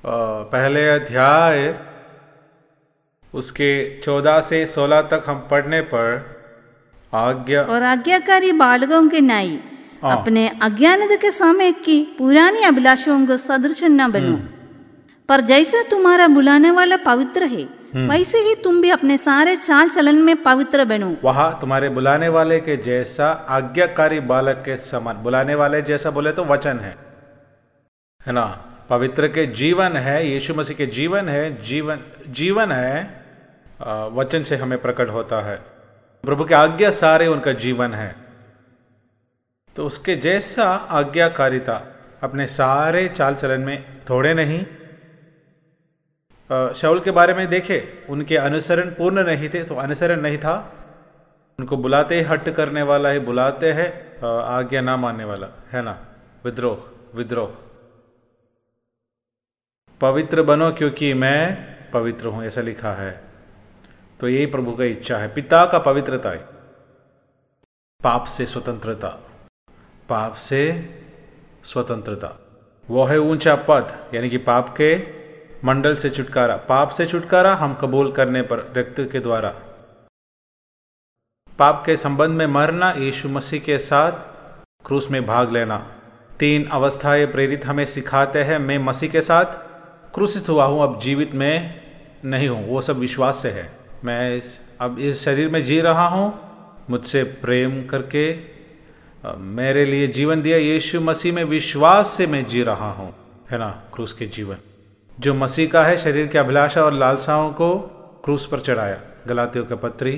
[0.04, 1.80] पहले अध्याय
[3.34, 6.38] उसके चौदह से सोलह तक हम पढ़ने पर
[7.14, 9.60] आज्ञा और आज्ञाकारी बालकों के नाई
[10.04, 14.38] अपने अज्ञानता के समय की पुरानी अभिलाषों को सदृश न बनो।
[15.30, 17.64] पर जैसे तुम्हारा बुलाने वाला पवित्र है
[18.08, 22.60] वैसे ही तुम भी अपने सारे चाल चलन में पवित्र बनो। वहाँ तुम्हारे बुलाने वाले
[22.60, 26.96] के जैसा आज्ञाकारी बालक के समान बुलाने वाले जैसा बोले तो वचन है।
[28.28, 28.67] है ना?
[28.90, 33.26] पवित्र के जीवन है, यीशु मसीह के जीवन है, जीवन जीवन है
[34.14, 35.56] वचन से हमें प्रकट होता है।
[36.24, 38.16] प्रभु के आज्ञा सारे उनका जीवन है।
[39.76, 41.76] तो उसके जैसा आज्ञाकारिता
[42.24, 44.66] अपने सारे चाल चलन में थोड़े नहीं।
[46.74, 50.56] शाउल के बारे में देखे, उनके अनुसरण पूर्ण नहीं थे तो अनुसरण नहीं था।
[51.60, 53.90] उनको बुलाते ही, हट करने वाला ही, बुलाते हैं
[54.48, 55.98] आज्ञा ना मानने वाला, है ना?
[56.46, 57.67] विद्रोह विद्रोह।
[60.02, 61.58] पवित्र बनो क्योंकि मैं
[61.92, 63.24] पवित्र हूँ, ऐसा लिखा है।
[64.20, 66.38] तो यही प्रभु का इच्छा है। पिता का पवित्रता है।
[68.04, 69.10] पाप से स्वतंत्रता।
[70.10, 70.90] पाप से
[71.64, 72.40] स्वतंत्रता।
[72.90, 74.98] वो है ऊँचा पद, यानी कि पाप के
[75.66, 79.50] मंडल से छुटकारा। पाप से छुटकारा हम कबूल करने पर रक्त के द्वारा।
[81.60, 84.12] पाप के संबंध में मरना, यीशु मसीह के साथ
[84.86, 86.02] क्रूस में भाग लेना।
[86.40, 89.67] तीन अवस्थाएँ प्रेरित हमें सिखाते हैं, मैं मसीह के साथ
[90.18, 91.82] क्रूसित हुआ हूँ अब जीवित में
[92.26, 93.70] नहीं हूँ वो सब विश्वास से है।
[94.06, 96.34] मैं इस, अब इस शरीर में जी रहा हूँ
[96.90, 98.24] मुझसे प्रेम करके
[99.58, 103.14] मेरे लिए जीवन दिया यीशु मसीह में विश्वास से मैं जी रहा हूँ
[103.52, 104.58] है ना क्रूस के जीवन।
[105.18, 107.70] जो मसीह का है शरीर की अभिलाषा और लालसाओं को
[108.26, 110.16] क्रूस पर चढ़ाया। गलातियों के पत्री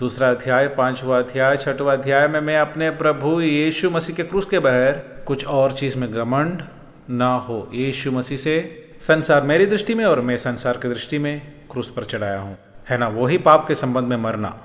[0.00, 4.58] दूसरा अध्याय पांचवा अध्याय छठवा अध्याय में मैं अपने प्रभु यीशु मसीह के क्रूस के
[4.60, 6.62] बगैर कुछ और चीज़ में घमंड
[7.10, 11.40] ना हो यीशु मसीह से संसार मेरी दृष्टि में और मैं संसार की दृष्टि में
[11.70, 13.08] क्रूस पर चढ़ाया हूँ। है ना?
[13.08, 14.60] वही पाप के संबंध में मरना।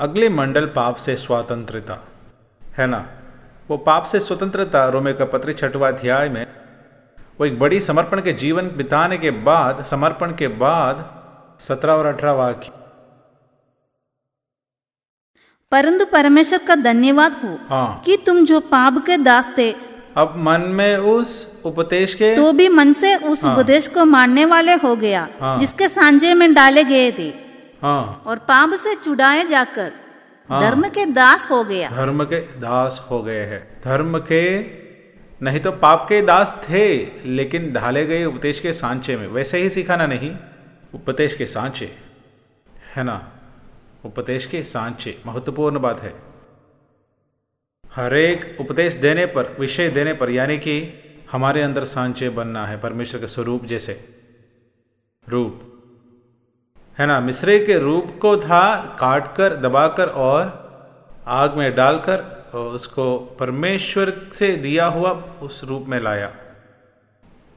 [0.00, 2.08] अगले मंडल पाप से स्वतंत्रता।
[2.78, 3.08] है ना?
[3.68, 6.46] वो पाप से स्वतंत्रता रोमे का पत्र छठवा अध्याय में
[7.40, 11.24] वो एक बड़ी समर्पण के जीवन बिताने के बाद समर्पण के बाद
[11.60, 12.70] सत्रह और अठारह वाक्य।
[15.72, 20.60] परंतु परमेश्वर का धन्यवाद हो हाँ। कि तुम जो पाप के दास थे अब मन
[20.60, 21.30] में उस
[21.64, 25.58] उपदेश के तो भी मन से उस हाँ। उपदेश को मानने वाले हो गया हाँ।
[25.60, 27.28] जिसके सांझे में डाले गए थे।
[27.82, 29.92] हाँ। और पाप से चुड़ाए जाकर
[30.48, 34.42] हाँ, धर्म के दास हो गया। धर्म के दास हो गए हैं। धर्म के
[35.42, 36.86] नहीं तो पाप के दास थे
[37.26, 40.30] लेकिन ढाले गए उपदेश के सांचे में। वैसे ही सिखाना नहीं?
[40.94, 41.90] उपदेश के सांचे
[42.94, 43.20] है ना?
[44.04, 46.14] उपदेश के सांचे महत्वपूर्ण बात है।
[47.94, 51.00] हर एक उपदेश देने पर, विषय देने पर, यानी कि
[51.32, 54.08] हमारे अंदर सांचे बनना है परमेश्वर के स्वरूप जैसे।
[55.28, 55.70] रूप।
[56.98, 57.20] है ना?
[57.20, 60.64] मिश्रे के रूप को था काटकर, दबाकर और
[61.26, 62.18] आग में डालकर
[62.58, 65.10] उसको परमेश्वर से दिया हुआ
[65.42, 66.36] उस रूप में लाया।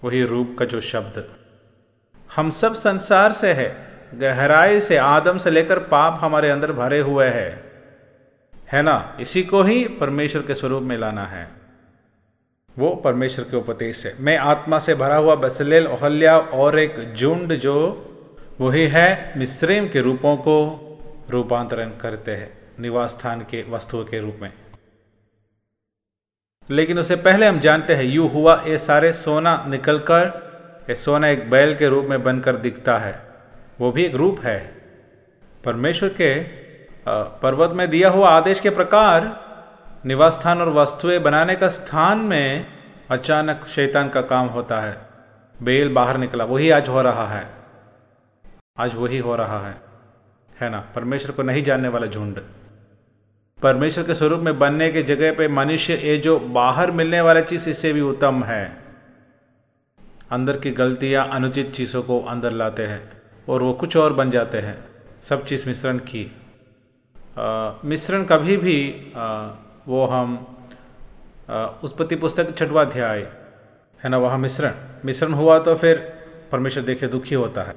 [0.04, 1.36] वही रूप का जो शब्द।
[2.36, 7.28] हम सब संसार से है, गहराई से, आदम से लेकर पाप हमारे अंदर भरे हुए
[7.28, 7.67] हैं।
[8.72, 9.18] है ना?
[9.22, 11.50] इसी को ही परमेश्वर के स्वरूप में लाना है।
[12.80, 17.56] वो परमेश्वर के उपदेश है। मैं आत्मा से भरा हुआ बसलेल, ओहल्या और एक झुंड
[17.56, 18.04] जो
[18.62, 20.84] वही है मिश्रेम के रूपों को
[21.30, 24.54] रूपांतरण करते हैं निवास स्थान के वस्तुओं के रूप में।
[26.70, 30.48] लेकिन उससे पहले हम जानते हैं, यू हुआ, ये सारे सोना निकलकर,
[30.90, 33.22] ये सोना एक बैल के रूप में बनकर दिखता है।
[33.80, 34.76] वो भी एक रूप है।
[35.66, 36.67] परमेश्वर के
[37.10, 39.48] पर्वत में दिया हुआ आदेश के प्रकार
[40.06, 42.66] निवास स्थान और वस्तुएँ बनाने का स्थान में
[43.12, 45.02] अचानक शैतान का काम होता है।
[45.64, 47.50] बेल बाहर निकला, वही आज हो रहा है।
[48.78, 49.78] आज वही हो रहा है।
[50.62, 50.86] है ना?
[50.96, 52.40] परमेश्वर को नहीं जानने वाला झुंड।
[53.64, 57.70] परमेश्वर के स्वरूप में बनने के जगह पे मनुष्य, ये जो बाहर मिलने वाला चीज़,
[57.70, 58.78] इससे भी उत्तम है।
[60.32, 64.58] अंदर की गलतियाँ, अनुचित चीज़ों को अंदर लाते हैं और वो कुछ और बन जाते
[64.58, 64.86] हैं।
[65.22, 66.42] सब चीज़ मिश्रण की।
[67.38, 68.80] मिश्रण कभी भी
[69.88, 70.36] वो हम
[71.84, 73.20] उत्पत्ति पुस्तक छठवा अध्याय,
[74.00, 74.74] है ना, वहाँ मिश्रण
[75.06, 75.98] मिश्रण हुआ तो फिर
[76.52, 77.76] परमेश्वर देखे दुखी होता है।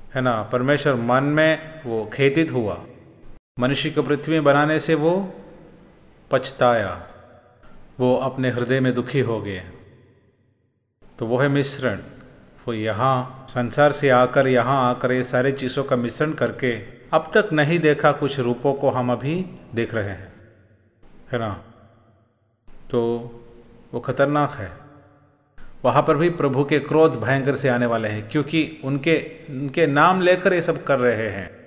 [0.00, 2.78] है ना, परमेश्वर मन में वो खेतित हुआ।
[3.58, 5.12] मनुष्य को पृथ्वी बनाने से वो
[6.30, 6.94] पछताया,
[8.00, 9.62] वो अपने हृदय में दुखी हो गए।
[11.18, 11.98] तो वो है मिश्रण।
[12.66, 16.76] वो यहाँ, संसार से आकर, यहाँ आकर ये सारे चीज़ों का मिश्रण करके
[17.12, 20.32] अब तक नहीं देखा कुछ रूपों को हम अभी देख रहे हैं।
[21.32, 21.64] है ना?
[22.90, 23.30] तो
[23.94, 24.72] वो खतरनाक है।
[25.84, 30.20] वहाँ पर भी प्रभु के क्रोध भयंकर से आने वाले हैं, क्योंकि उनके उनके नाम
[30.20, 31.64] लेकर ये सब कर रहे हैं।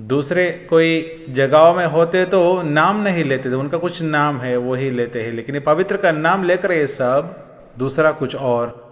[0.00, 4.74] दूसरे कोई जगहों में होते तो नाम नहीं लेते थे, उनका कुछ नाम है, वो
[4.74, 7.46] ही लेते हैं, लेकिन पवित्र का नाम लेकर ये सब,
[7.78, 8.87] दूसरा कुछ और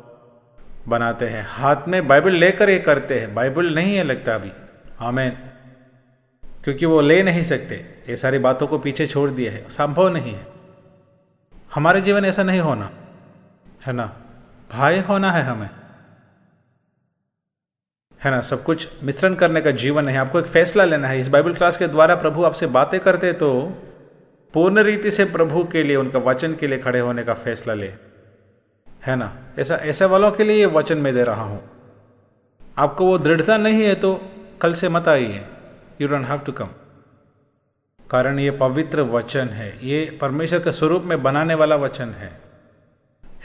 [0.88, 4.52] बनाते हैं। हाथ में बाइबल लेकर ये करते हैं। बाइबल नहीं है लगता अभी।
[5.00, 5.30] आमेन।
[6.64, 7.74] क्योंकि वो ले नहीं सकते।
[8.08, 10.46] ये सारी बातों को पीछे छोड़ दिया है। संभव नहीं है।
[11.74, 12.90] हमारे जीवन ऐसा नहीं होना।
[13.86, 14.16] है ना?
[14.72, 15.70] भाई होना है हमें।
[18.24, 18.40] है ना?
[18.40, 21.76] सब कुछ मिश्रण करने का जीवन है। आपको एक फैसला लेना है। इस बाइबल क्लास
[21.76, 23.62] के द्वारा प्रभु आपसे बातें करते तो
[24.54, 27.94] पूर्ण रीति से प्रभु के लिए, उनका वचन के लिए खड़े होने का फैसला ले।
[29.06, 29.36] है ना?
[29.58, 31.62] ऐसा, ऐसे वालों के लिए वचन मैं दे रहा हूँ।
[32.78, 34.20] आपको वो दृढ़ता नहीं है तो
[34.60, 35.44] कल से मत आइए।
[36.00, 36.68] You don't have to come
[38.10, 42.40] कारण ये पवित्र वचन है। ये परमेश्वर के स्वरूप में बनाने वाला वचन है।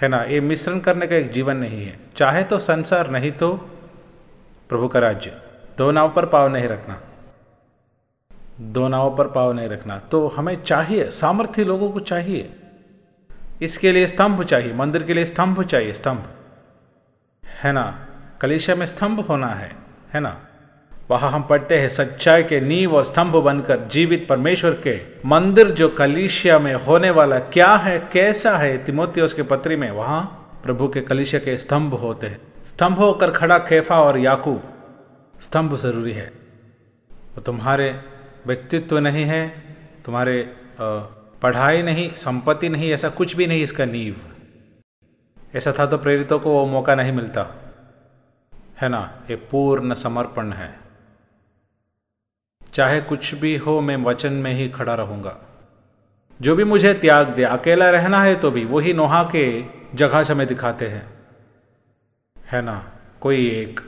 [0.01, 0.23] है ना?
[0.23, 3.53] ये मिश्रण करने का एक जीवन नहीं है। चाहे तो संसार, नहीं तो
[4.69, 5.41] प्रभु का राज्य।
[5.77, 7.01] दो नाव पर पाव नहीं रखना।
[8.61, 12.60] दो नाव पर पाव नहीं रखना। तो हमें चाहिए, सामर्थ्य लोगों को चाहिए।
[13.61, 16.27] इसके लिए स्तंभ चाहिए, मंदिर के लिए स्तंभ चाहिए, स्तंभ।
[17.43, 18.07] है ना?
[18.41, 19.75] कलिशा में स्तंभ होना है
[20.13, 20.37] है ना?
[21.09, 25.89] वहाँ हम पढ़ते हैं, सच्चाई के नींव और स्तंभ बनकर जीवित परमेश्वर के मंदिर जो
[25.89, 31.01] कलिशिया में होने वाला क्या है, कैसा है तिमोती उसके पत्री में वहाँ प्रभु के
[31.01, 34.63] कलिशिया के स्तंभ होते हैं। स्तंभ होकर खड़ा खेफा और याकूब।
[35.41, 36.31] स्तंभ ज़रूरी है।
[37.35, 38.01] वो तुम्हारे
[38.47, 39.47] व्यक्तित्व नहीं है,
[40.05, 40.53] तुम्हारे
[41.41, 44.15] पढ़ाई नहीं, संपत्ति नहीं, ऐसा कुछ भी नहीं इसका नींव।
[45.55, 47.55] ऐसा था तो प्रेरितों को वो मौका नहीं मिलता।
[48.81, 49.21] है ना?
[49.29, 50.79] ये पूर्ण समर्पण है।
[52.73, 55.41] चाहे कुछ भी हो, मैं वचन में ही खड़ा रहूँगा।
[56.41, 59.63] जो भी मुझे त्याग दे, अकेला रहना है तो भी, वही नोहा के
[59.95, 61.25] जगह से हमें दिखाते हैं।
[62.45, 62.91] है ना?
[63.21, 63.79] कोई एक।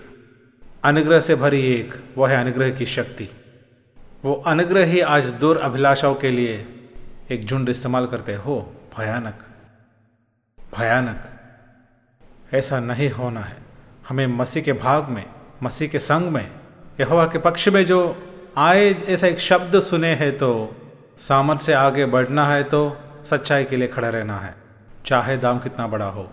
[0.83, 3.29] अनुग्रह से भरी एक, वह है अनुग्रह की शक्ति।
[4.23, 6.72] वो अनुग्रह ही आज दूर अभिलाषाओं के लिए
[7.33, 8.73] एक झुंड इस्तेमाल करते हो?
[8.97, 9.39] भयानक।
[10.77, 11.23] भयानक।
[12.53, 13.57] ऐसा नहीं होना है।
[14.09, 15.25] हमें मसीह के भाग में,
[15.63, 16.51] मसीह के संग में,
[16.99, 20.75] यहोवा के पक्ष में जो आए, ऐसा एक शब्द सुने हैं तो
[21.17, 24.55] सामर्थ से आगे बढ़ना है तो सच्चाई के लिए खड़ा रहना है।
[25.05, 26.31] चाहे दाम कितना बड़ा हो।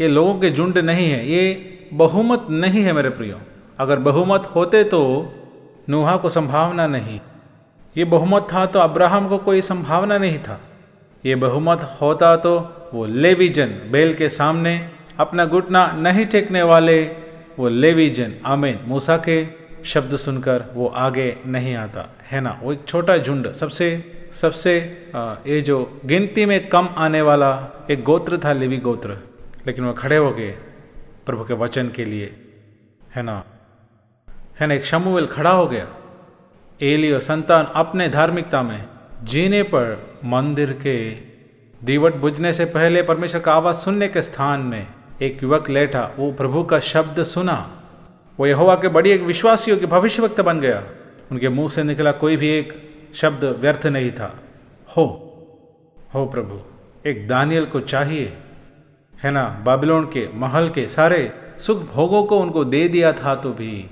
[0.00, 3.40] ये लोगों के झुंड नहीं है। ये बहुमत नहीं है मेरे प्रियो।
[3.78, 5.32] अगर बहुमत होते तो
[5.88, 7.20] नुहा को संभावना नहीं।
[7.96, 10.60] ये बहुमत था तो अब्राहम को कोई संभावना नहीं था।
[11.24, 12.58] ये बहुमत होता तो
[12.94, 14.74] वो लेवीजन बेल के सामने
[15.20, 17.02] अपना घुटना नहीं टेकने वाले
[17.58, 19.46] वो लेवीजन आमेन, मूसा के
[19.84, 22.58] शब्द सुनकर वो आगे नहीं आता। है ना?
[22.62, 23.86] वो एक छोटा झुंड, सबसे
[24.40, 24.76] सबसे
[25.46, 27.50] ये जो गिनती में कम आने वाला
[27.90, 29.16] एक गोत्र था, लेवी गोत्र।
[29.66, 30.50] लेकिन वो खड़े हो गए
[31.26, 32.32] प्रभु के वचन के लिए।
[33.14, 33.42] है ना?
[34.60, 34.74] है ना?
[34.74, 35.86] एक शमुएल खड़ा हो गया।
[36.82, 38.84] एली और संतान अपने धार्मिकता में
[39.24, 41.10] जीने पर मंदिर के
[41.84, 44.86] दीवट बुझने से पहले परमेश्वर का आवाज़ सुनने के स्थान में
[45.22, 47.82] एक युवक लेटा। वो प्रभु का शब्द सुना।
[48.40, 50.84] वो यहोवा के बड़ी एक विश्वासियों के भविष्य वक्त बन गया।
[51.32, 54.34] उनके मुँह से निकला कोई भी एक शब्द व्यर्थ नहीं था।
[54.96, 55.04] हो
[56.14, 56.60] हो प्रभु,
[57.08, 58.36] एक दानियल को चाहिए।
[59.22, 59.62] है ना?
[59.64, 63.90] बाबिलोन के महल के सारे सुख भोगों को उनको दे दिया था तो भी।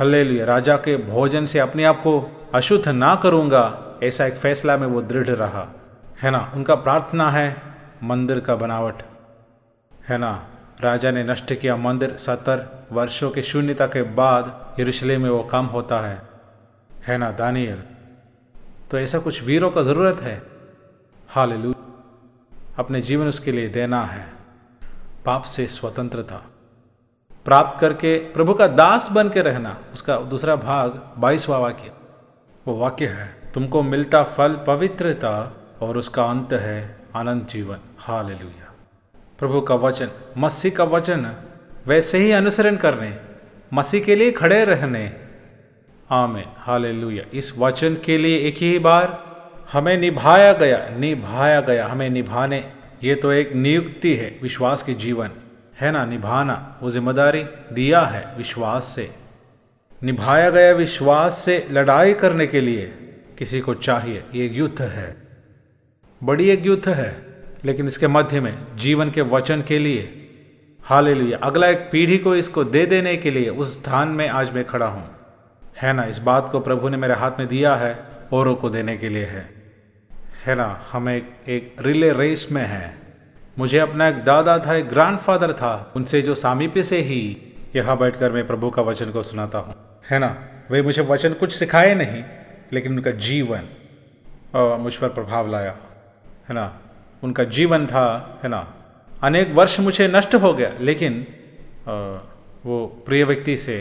[0.00, 4.86] हल्ले राजा के भोजन से अपने आप को अशुद्ध ना करूँगा, ऐसा एक फैसला में
[4.86, 5.68] वो दृढ़ रहा।
[6.22, 7.56] है ना, उनका प्रार्थना है
[8.02, 9.02] मंदिर का बनावट।
[10.08, 10.46] है ना,
[10.80, 15.66] राजा ने नष्ट किया मंदिर सत्तर वर्षों की शून्यता के बाद यरूशलेम में वो काम
[15.66, 16.22] होता है।
[17.06, 17.82] है ना, दानियल?
[18.90, 20.42] तो ऐसा कुछ वीरों का ज़रूरत है?
[21.28, 21.74] हाल
[22.78, 24.26] अपने जीवन उसके लिए देना है।
[25.26, 26.42] पाप से स्वतंत्रता
[27.46, 31.90] प्राप्त करके प्रभु का दास बन के रहना, उसका दूसरा भाग बाईसवा वाक्य।
[32.66, 38.38] वो वाक्य है, तुमको मिलता फल पवित्रता और उसका अंत है आनंद जीवन। हाल
[39.38, 41.32] प्रभु का वचन, मसीह का वचन,
[41.86, 43.16] वैसे ही अनुसरण करने,
[43.72, 45.12] मसीह के लिए खड़े रहने।
[46.10, 46.84] आमेन। हाल
[47.34, 49.26] इस वचन के लिए एक ही बार
[49.72, 52.72] हमें निभाया गया निभाया गया, हमें निभाने।
[53.04, 55.30] ये तो एक नियुक्ति है, विश्वास के जीवन।
[55.76, 56.78] है ना निभाना?
[56.82, 59.10] वो ज़िम्मेदारी दिया है विश्वास से।
[60.04, 62.86] निभाया गया विश्वास से लड़ाई करने के लिए
[63.38, 65.16] किसी को चाहिए। ये एक युद्ध है।
[66.24, 67.26] बड़ी एक युद्ध है
[67.64, 70.22] लेकिन इसके मध्य में जीवन के वचन के लिए
[70.80, 74.64] हाल अगला एक पीढ़ी को इसको दे देने के लिए उस स्थान में आज मैं
[74.64, 75.04] खड़ा हूँ।
[75.78, 77.98] है ना इस बात को प्रभु ने मेरे हाथ में दिया है
[78.32, 79.48] औरों को देने के लिए है।
[80.46, 83.05] है ना हम एक, एक रिले रेस में हैं।
[83.58, 87.20] मुझे अपना एक दादा था एक ग्रैंडफादर था उनसे जो सामीप्य से ही
[87.76, 89.74] यहाँ बैठकर मैं प्रभु का वचन को सुनाता हूँ।
[90.10, 90.36] है ना?
[90.70, 92.22] वे मुझे वचन कुछ सिखाए नहीं
[92.72, 93.68] लेकिन उनका जीवन
[94.82, 95.76] मुझ पर प्रभाव लाया।
[96.48, 96.66] है ना?
[97.22, 98.60] उनका जीवन था है ना?
[99.24, 101.26] अनेक वर्ष मुझे नष्ट हो गया लेकिन
[101.88, 101.94] आ,
[102.66, 103.76] वो प्रिय व्यक्ति से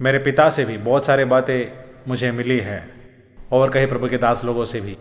[0.00, 1.60] मेरे पिता से भी बहुत सारे बातें
[2.08, 2.78] मुझे मिली है
[3.52, 4.96] और कई प्रभु के दास लोगों से भी।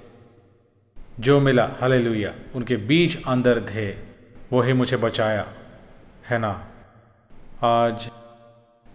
[1.20, 3.95] जो मिला हले उनके बीच अंदर थे,
[4.53, 5.45] वही मुझे बचाया,
[6.30, 6.68] है ना?
[7.64, 8.09] आज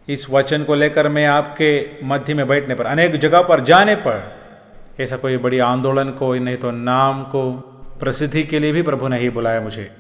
[0.09, 4.39] इस वचन को लेकर मैं आपके मध्य में बैठने पर, अनेक जगह पर जाने पर,
[5.01, 7.53] ऐसा कोई बड़ी आंदोलन को, नहीं तो नाम को,
[8.01, 9.91] प्रसिद्धि के लिए भी प्रभु ने ही बुलाया मुझे।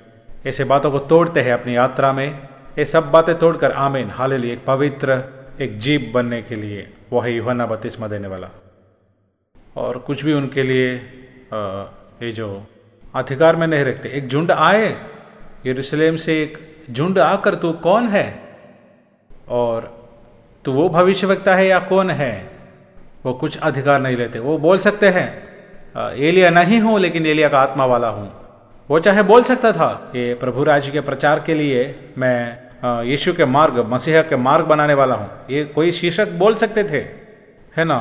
[0.46, 2.48] ऐसे बातों को तोड़ते हैं अपनी यात्रा में,
[2.78, 5.24] ये सब बातें तोड़कर, आमीन हाल एक पवित्र,
[5.60, 8.50] एक जीप बनने के लिए, वही युहना बत्तीसमा देने वाला।
[9.76, 11.14] और कुछ भी उनके लिए
[12.22, 12.66] ये जो,
[13.14, 14.96] अधिकार में नहीं रखते, एक झुंड आए,
[15.66, 16.58] यरूशलेम से एक
[16.90, 18.26] झुंड आकर तू कौन है?
[19.48, 19.96] और
[20.64, 22.32] तू वो भविष्यवक्ता है या कौन है?
[23.24, 25.26] वो कुछ अधिकार नहीं लेते। वो बोल सकते हैं
[25.96, 28.30] एलिया नहीं हूँ, लेकिन एलिया का आत्मा वाला हूँ।
[28.88, 33.44] वो चाहे बोल सकता था ये प्रभु राज के प्रचार के लिए मैं यीशु के
[33.44, 36.98] मार्ग, मसीहा के मार्ग बनाने वाला हूँ। ये कोई शीर्षक बोल सकते थे,
[37.76, 37.98] है ना?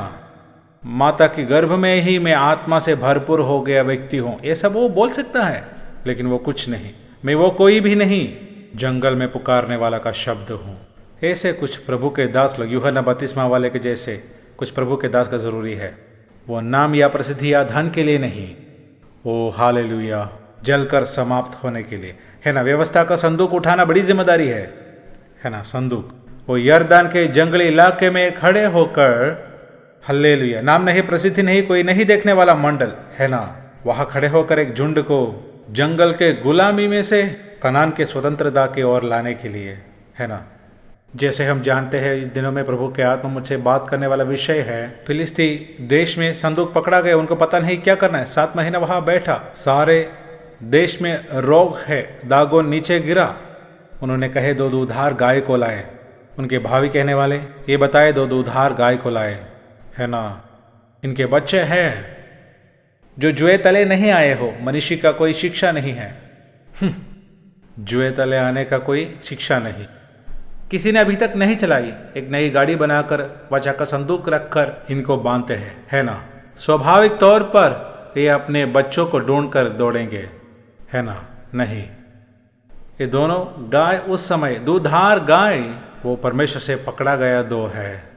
[0.85, 4.73] माता के गर्भ में ही मैं आत्मा से भरपूर हो गया व्यक्ति हूँ। ये सब
[4.73, 5.63] वो बोल सकता है,
[6.07, 6.91] लेकिन वो कुछ नहीं।
[7.25, 8.37] मैं वो कोई भी नहीं,
[8.75, 10.77] जंगल में पुकारने वाला का शब्द हूँ।
[11.23, 14.23] ऐसे कुछ प्रभु के दास लोग यूहना बत्तीसवा वाले के जैसे
[14.57, 15.97] कुछ प्रभु के दास का ज़रूरी है।
[16.47, 18.55] वो नाम या प्रसिद्धि या धन के लिए नहीं।
[19.25, 19.77] ओ हाल
[20.63, 22.15] जलकर समाप्त होने के लिए।
[22.45, 24.73] है ना, व्यवस्था का संदूक उठाना बड़ी ज़िम्मेदारी है।
[25.43, 26.15] है ना, संदूक।
[26.49, 29.46] वो यरदान के जंगली इलाके में खड़े होकर
[30.09, 33.57] हल्ले नाम नहीं, प्रसिद्धि नहीं, कोई नहीं देखने वाला मंडल। है ना?
[33.85, 37.23] वहाँ खड़े होकर एक झुंड को जंगल के गुलामी में से
[37.63, 39.79] कनान के स्वतंत्रता की ओर लाने के लिए।
[40.19, 40.43] है ना?
[41.15, 44.59] जैसे हम जानते हैं, इन दिनों में प्रभु के आत्मा मुझसे बात करने वाला विषय
[44.59, 48.77] है। फिलिस्ती देश में संदूक पकड़ा गया, उनको पता नहीं क्या करना है। सात महीना
[48.77, 50.09] वहाँ बैठा। सारे
[50.63, 53.37] देश में रोग है, दागो नीचे गिरा।
[54.03, 55.87] उन्होंने कहे, दो दूधार गाय को लाए।
[56.39, 57.35] उनके भावी कहने वाले,
[57.69, 59.45] ये बताए, दो दूधार गाय को लाए।
[59.97, 60.43] है ना?
[61.03, 62.17] इनके बच्चे हैं।
[63.19, 66.21] जो जुए तले नहीं आए हो मनुष्य का कोई शिक्षा नहीं है।
[66.81, 66.93] हम्म,
[67.83, 69.85] जुए तले आने का कोई शिक्षा नहीं।
[70.71, 75.17] किसी ने अभी तक नहीं चलाई। एक नई गाड़ी बनाकर वचा का संदूक रखकर इनको
[75.17, 76.25] बांधते हैं है ना?
[76.57, 80.29] स्वाभाविक तौर पर ये अपने बच्चों को ढूंढ कर दौड़ेंगे
[80.93, 81.25] है ना?
[81.55, 81.83] नहीं।
[83.01, 85.59] ये दोनों गाय उस समय दूधार गाय
[86.05, 88.16] वो परमेश्वर से पकड़ा गया दो है।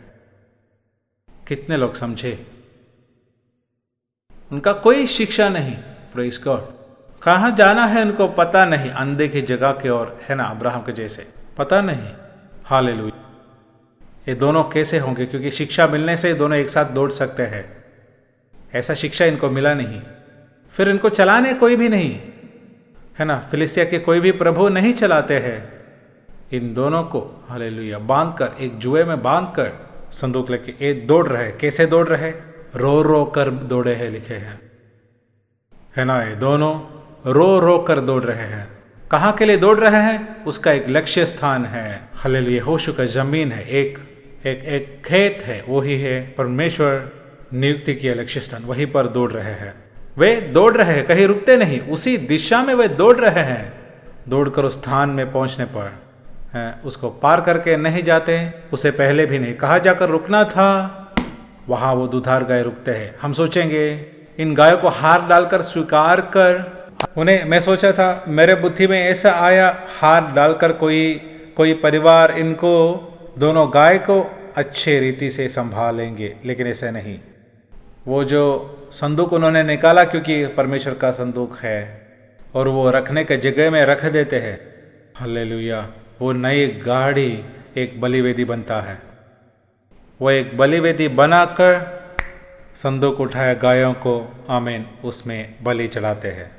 [1.51, 2.46] कितने लोग समझे?
[4.53, 5.76] उनका कोई शिक्षा नहीं
[6.12, 6.61] प्रेस गॉड
[7.22, 10.92] कहाँ जाना है उनको पता नहीं, अंधे की जगह के ओर, है ना, अब्राहम के
[10.92, 11.28] जैसे।
[11.59, 12.12] पता नहीं।
[12.64, 13.12] हाल
[14.28, 15.26] ये दोनों कैसे होंगे?
[15.26, 17.84] क्योंकि शिक्षा मिलने से दोनों एक साथ दौड़ सकते हैं।
[18.74, 20.03] ऐसा शिक्षा इनको मिला नहीं।
[20.72, 22.20] फिर इनको चलाने कोई भी नहीं।
[23.18, 25.84] है ना, फिलिस्तिया के कोई भी प्रभु नहीं चलाते हैं।
[26.53, 31.28] इन दोनों को हाले बाँध कर एक जुए में बाँध कर संदूक लेके ये दौड़
[31.28, 32.32] रहे, कैसे दौड़ रहे?
[32.76, 34.61] रो रो कर दौड़े हैं, लिखे हैं।
[35.96, 36.80] है ना, ये दोनों
[37.32, 38.68] रो रो कर दौड़ रहे हैं।
[39.11, 40.44] कहाँ के लिए दौड़ रहे हैं?
[40.44, 43.98] उसका एक लक्ष्य स्थान है। हले लिए होशु का ज़मीन है, एक
[44.46, 47.12] एक एक खेत है, वही है, परमेश्वर
[47.54, 49.74] नियुक्ति किया लक्ष्य स्थान, वहीं पर दौड़ रहे हैं।
[50.18, 53.72] वे दौड़ रहे हैं, कहीं रुकते नहीं, उसी दिशा में वे दौड़ रहे हैं।
[54.28, 56.09] दौड़कर उस स्थान में पहुँचने पर।
[56.84, 60.96] उसको पार करके नहीं जाते, उसे पहले भी नहीं कहा जाकर रुकना था।
[61.68, 64.07] वहाँ वो दुधार गाय रुकते हैं। हम सोचेंगे,
[64.38, 66.80] इन गायों को हार डालकर स्वीकार कर।
[67.16, 73.06] उन्हें, मैं सोचा था, मेरे बुद्धि में ऐसा आया, हार डालकर कोई कोई परिवार इनको,
[73.39, 77.18] दोनों गाय को अच्छे रीति से संभालेंगे, लेकिन ऐसा नहीं।
[78.06, 82.06] वो जो संदूक उन्होंने निकाला, क्योंकि परमेश्वर का संदूक है,
[82.55, 84.60] और वो रखने के जगह में रख देते हैं।
[85.20, 85.44] हल्ले
[86.20, 87.44] वो नई गाड़ी
[87.76, 88.98] एक बलिवेदी बनता है।
[90.20, 92.01] वो एक बलिवेदी बनाकर
[92.74, 96.51] संदूक उठाए गायों को, आमीन, उसमें बलि चढ़ाते हैं।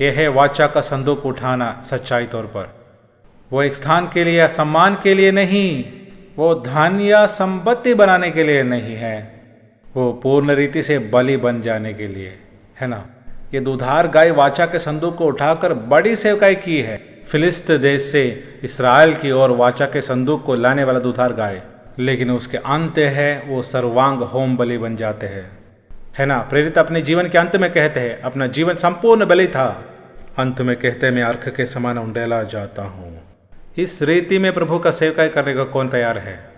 [0.00, 2.74] यह है वाचा का संदूक उठाना सच्चाई तौर पर।
[3.52, 5.84] वो एक स्थान के लिए या सम्मान के लिए नहीं,
[6.36, 9.42] वो धन या संपत्ति बनाने के लिए नहीं है।
[9.94, 12.38] वो पूर्ण रीति से बलि बन जाने के लिए,
[12.80, 13.06] है ना?
[13.54, 18.44] ये दुधार गाय वाचा के संदूक को उठाकर बड़ी सेवकाई की है। फिलिस्त देश से
[18.62, 21.62] इसराइल की ओर वाचा के संदूक को लाने वाला दुधार गाय
[21.98, 25.58] लेकिन उसके अंत है, वो सर्वांग होम बलि बन जाते हैं।
[26.18, 26.38] है ना?
[26.38, 29.84] प्रेरित अपने जीवन के अंत में कहते हैं, अपना जीवन संपूर्ण बलि था।
[30.38, 33.20] अंत में कहते मैं अर्थ के समान उंडेला जाता हूँ।
[33.78, 36.50] इस रीति में प्रभु का सेवकाई करने का कौन तैयार है?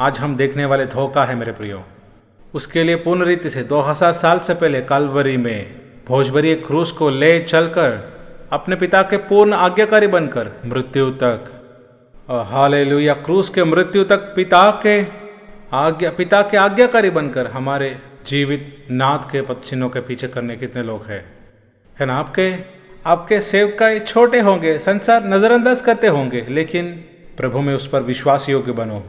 [0.00, 1.84] आज हम देखने वाले धोखा है मेरे प्रियो।
[2.54, 7.40] उसके लिए पूर्ण रीति से 2000 साल से पहले कालवरी में भोजभरी क्रूस को ले
[7.40, 8.17] चलकर
[8.52, 11.54] अपने पिता के पूर्ण आज्ञाकारी बनकर मृत्यु तक।
[12.30, 15.06] हाले हालेलुया, क्रूस के मृत्यु तक पिता के
[15.72, 21.06] आज्ञा, पिता के आज्ञाकारी बनकर हमारे जीवित नाथ के पक्षिणों के पीछे करने कितने लोग
[21.06, 21.24] हैं।
[22.00, 22.56] है ना आपके?
[23.06, 27.04] आपके सेवकाई छोटे होंगे, संसार नजरअंदाज करते होंगे, लेकिन
[27.36, 29.02] प्रभु में उस पर विश्वास योग्य बनो।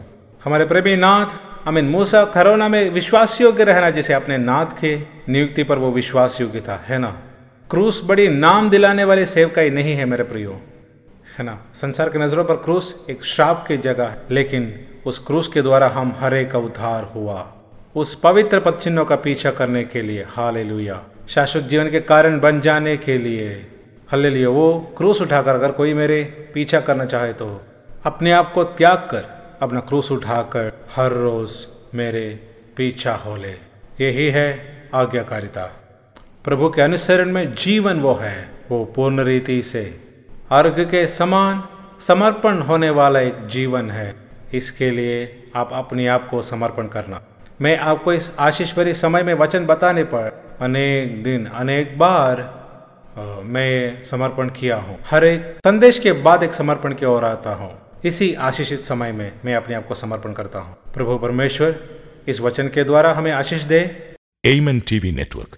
[0.46, 1.28] हमारे प्रेमी नाथ
[1.68, 5.00] अमीन मूसा, खरोना में विश्वास योग्य रहना, जैसे अपने नाथ के
[5.30, 7.22] नियुक्ति पर वो विश्वास योग्य था, है ना?
[7.72, 10.62] क्रूस बड़ी नाम दिलाने वाले सेवकाई नहीं है मेरे प्रियो।
[11.38, 11.66] है ना?
[11.76, 15.88] संसार की नज़रों पर क्रूस एक श्राप की जगह है, लेकिन उस क्रूस के द्वारा
[15.88, 17.54] हम हरे का उद्धार हुआ।
[17.96, 22.98] उस पवित्र पदचिन्हों का पीछा करने के लिए हाल शाश्वत जीवन के कारण बन जाने
[22.98, 23.68] के लिए।
[24.14, 27.62] हल्ले वो क्रूस उठाकर अगर कोई मेरे पीछा करना चाहे तो
[28.06, 32.40] अपने आप को त्याग कर अपना क्रूस उठाकर हर रोज मेरे
[32.78, 33.56] पीछा हो ले।
[34.02, 35.89] यही है आज्ञाकारिता।
[36.46, 39.84] प्रभु के अनुसरण में जीवन वो है, वो पूर्ण रीति से।
[40.52, 41.64] अर्घ के समान
[42.08, 44.16] समर्पण होने वाला एक जीवन है।
[44.54, 45.18] इसके लिए
[45.56, 47.22] आप अपने आप को समर्पण करना।
[47.62, 52.42] मैं आपको इस आशीष भरी समय में वचन बताने पर अनेक दिन, अनेक बार
[53.46, 57.72] मैं समर्पण किया हूँ। हर एक संदेश के बाद एक समर्पण की ओर आता हूँ।
[58.06, 61.80] इसी आशीषित समय में मैं अपने आप को समर्पण करता हूँ। प्रभु परमेश्वर,
[62.28, 63.80] इस वचन के द्वारा हमें आशीष दे।
[64.46, 65.58] Amen TV network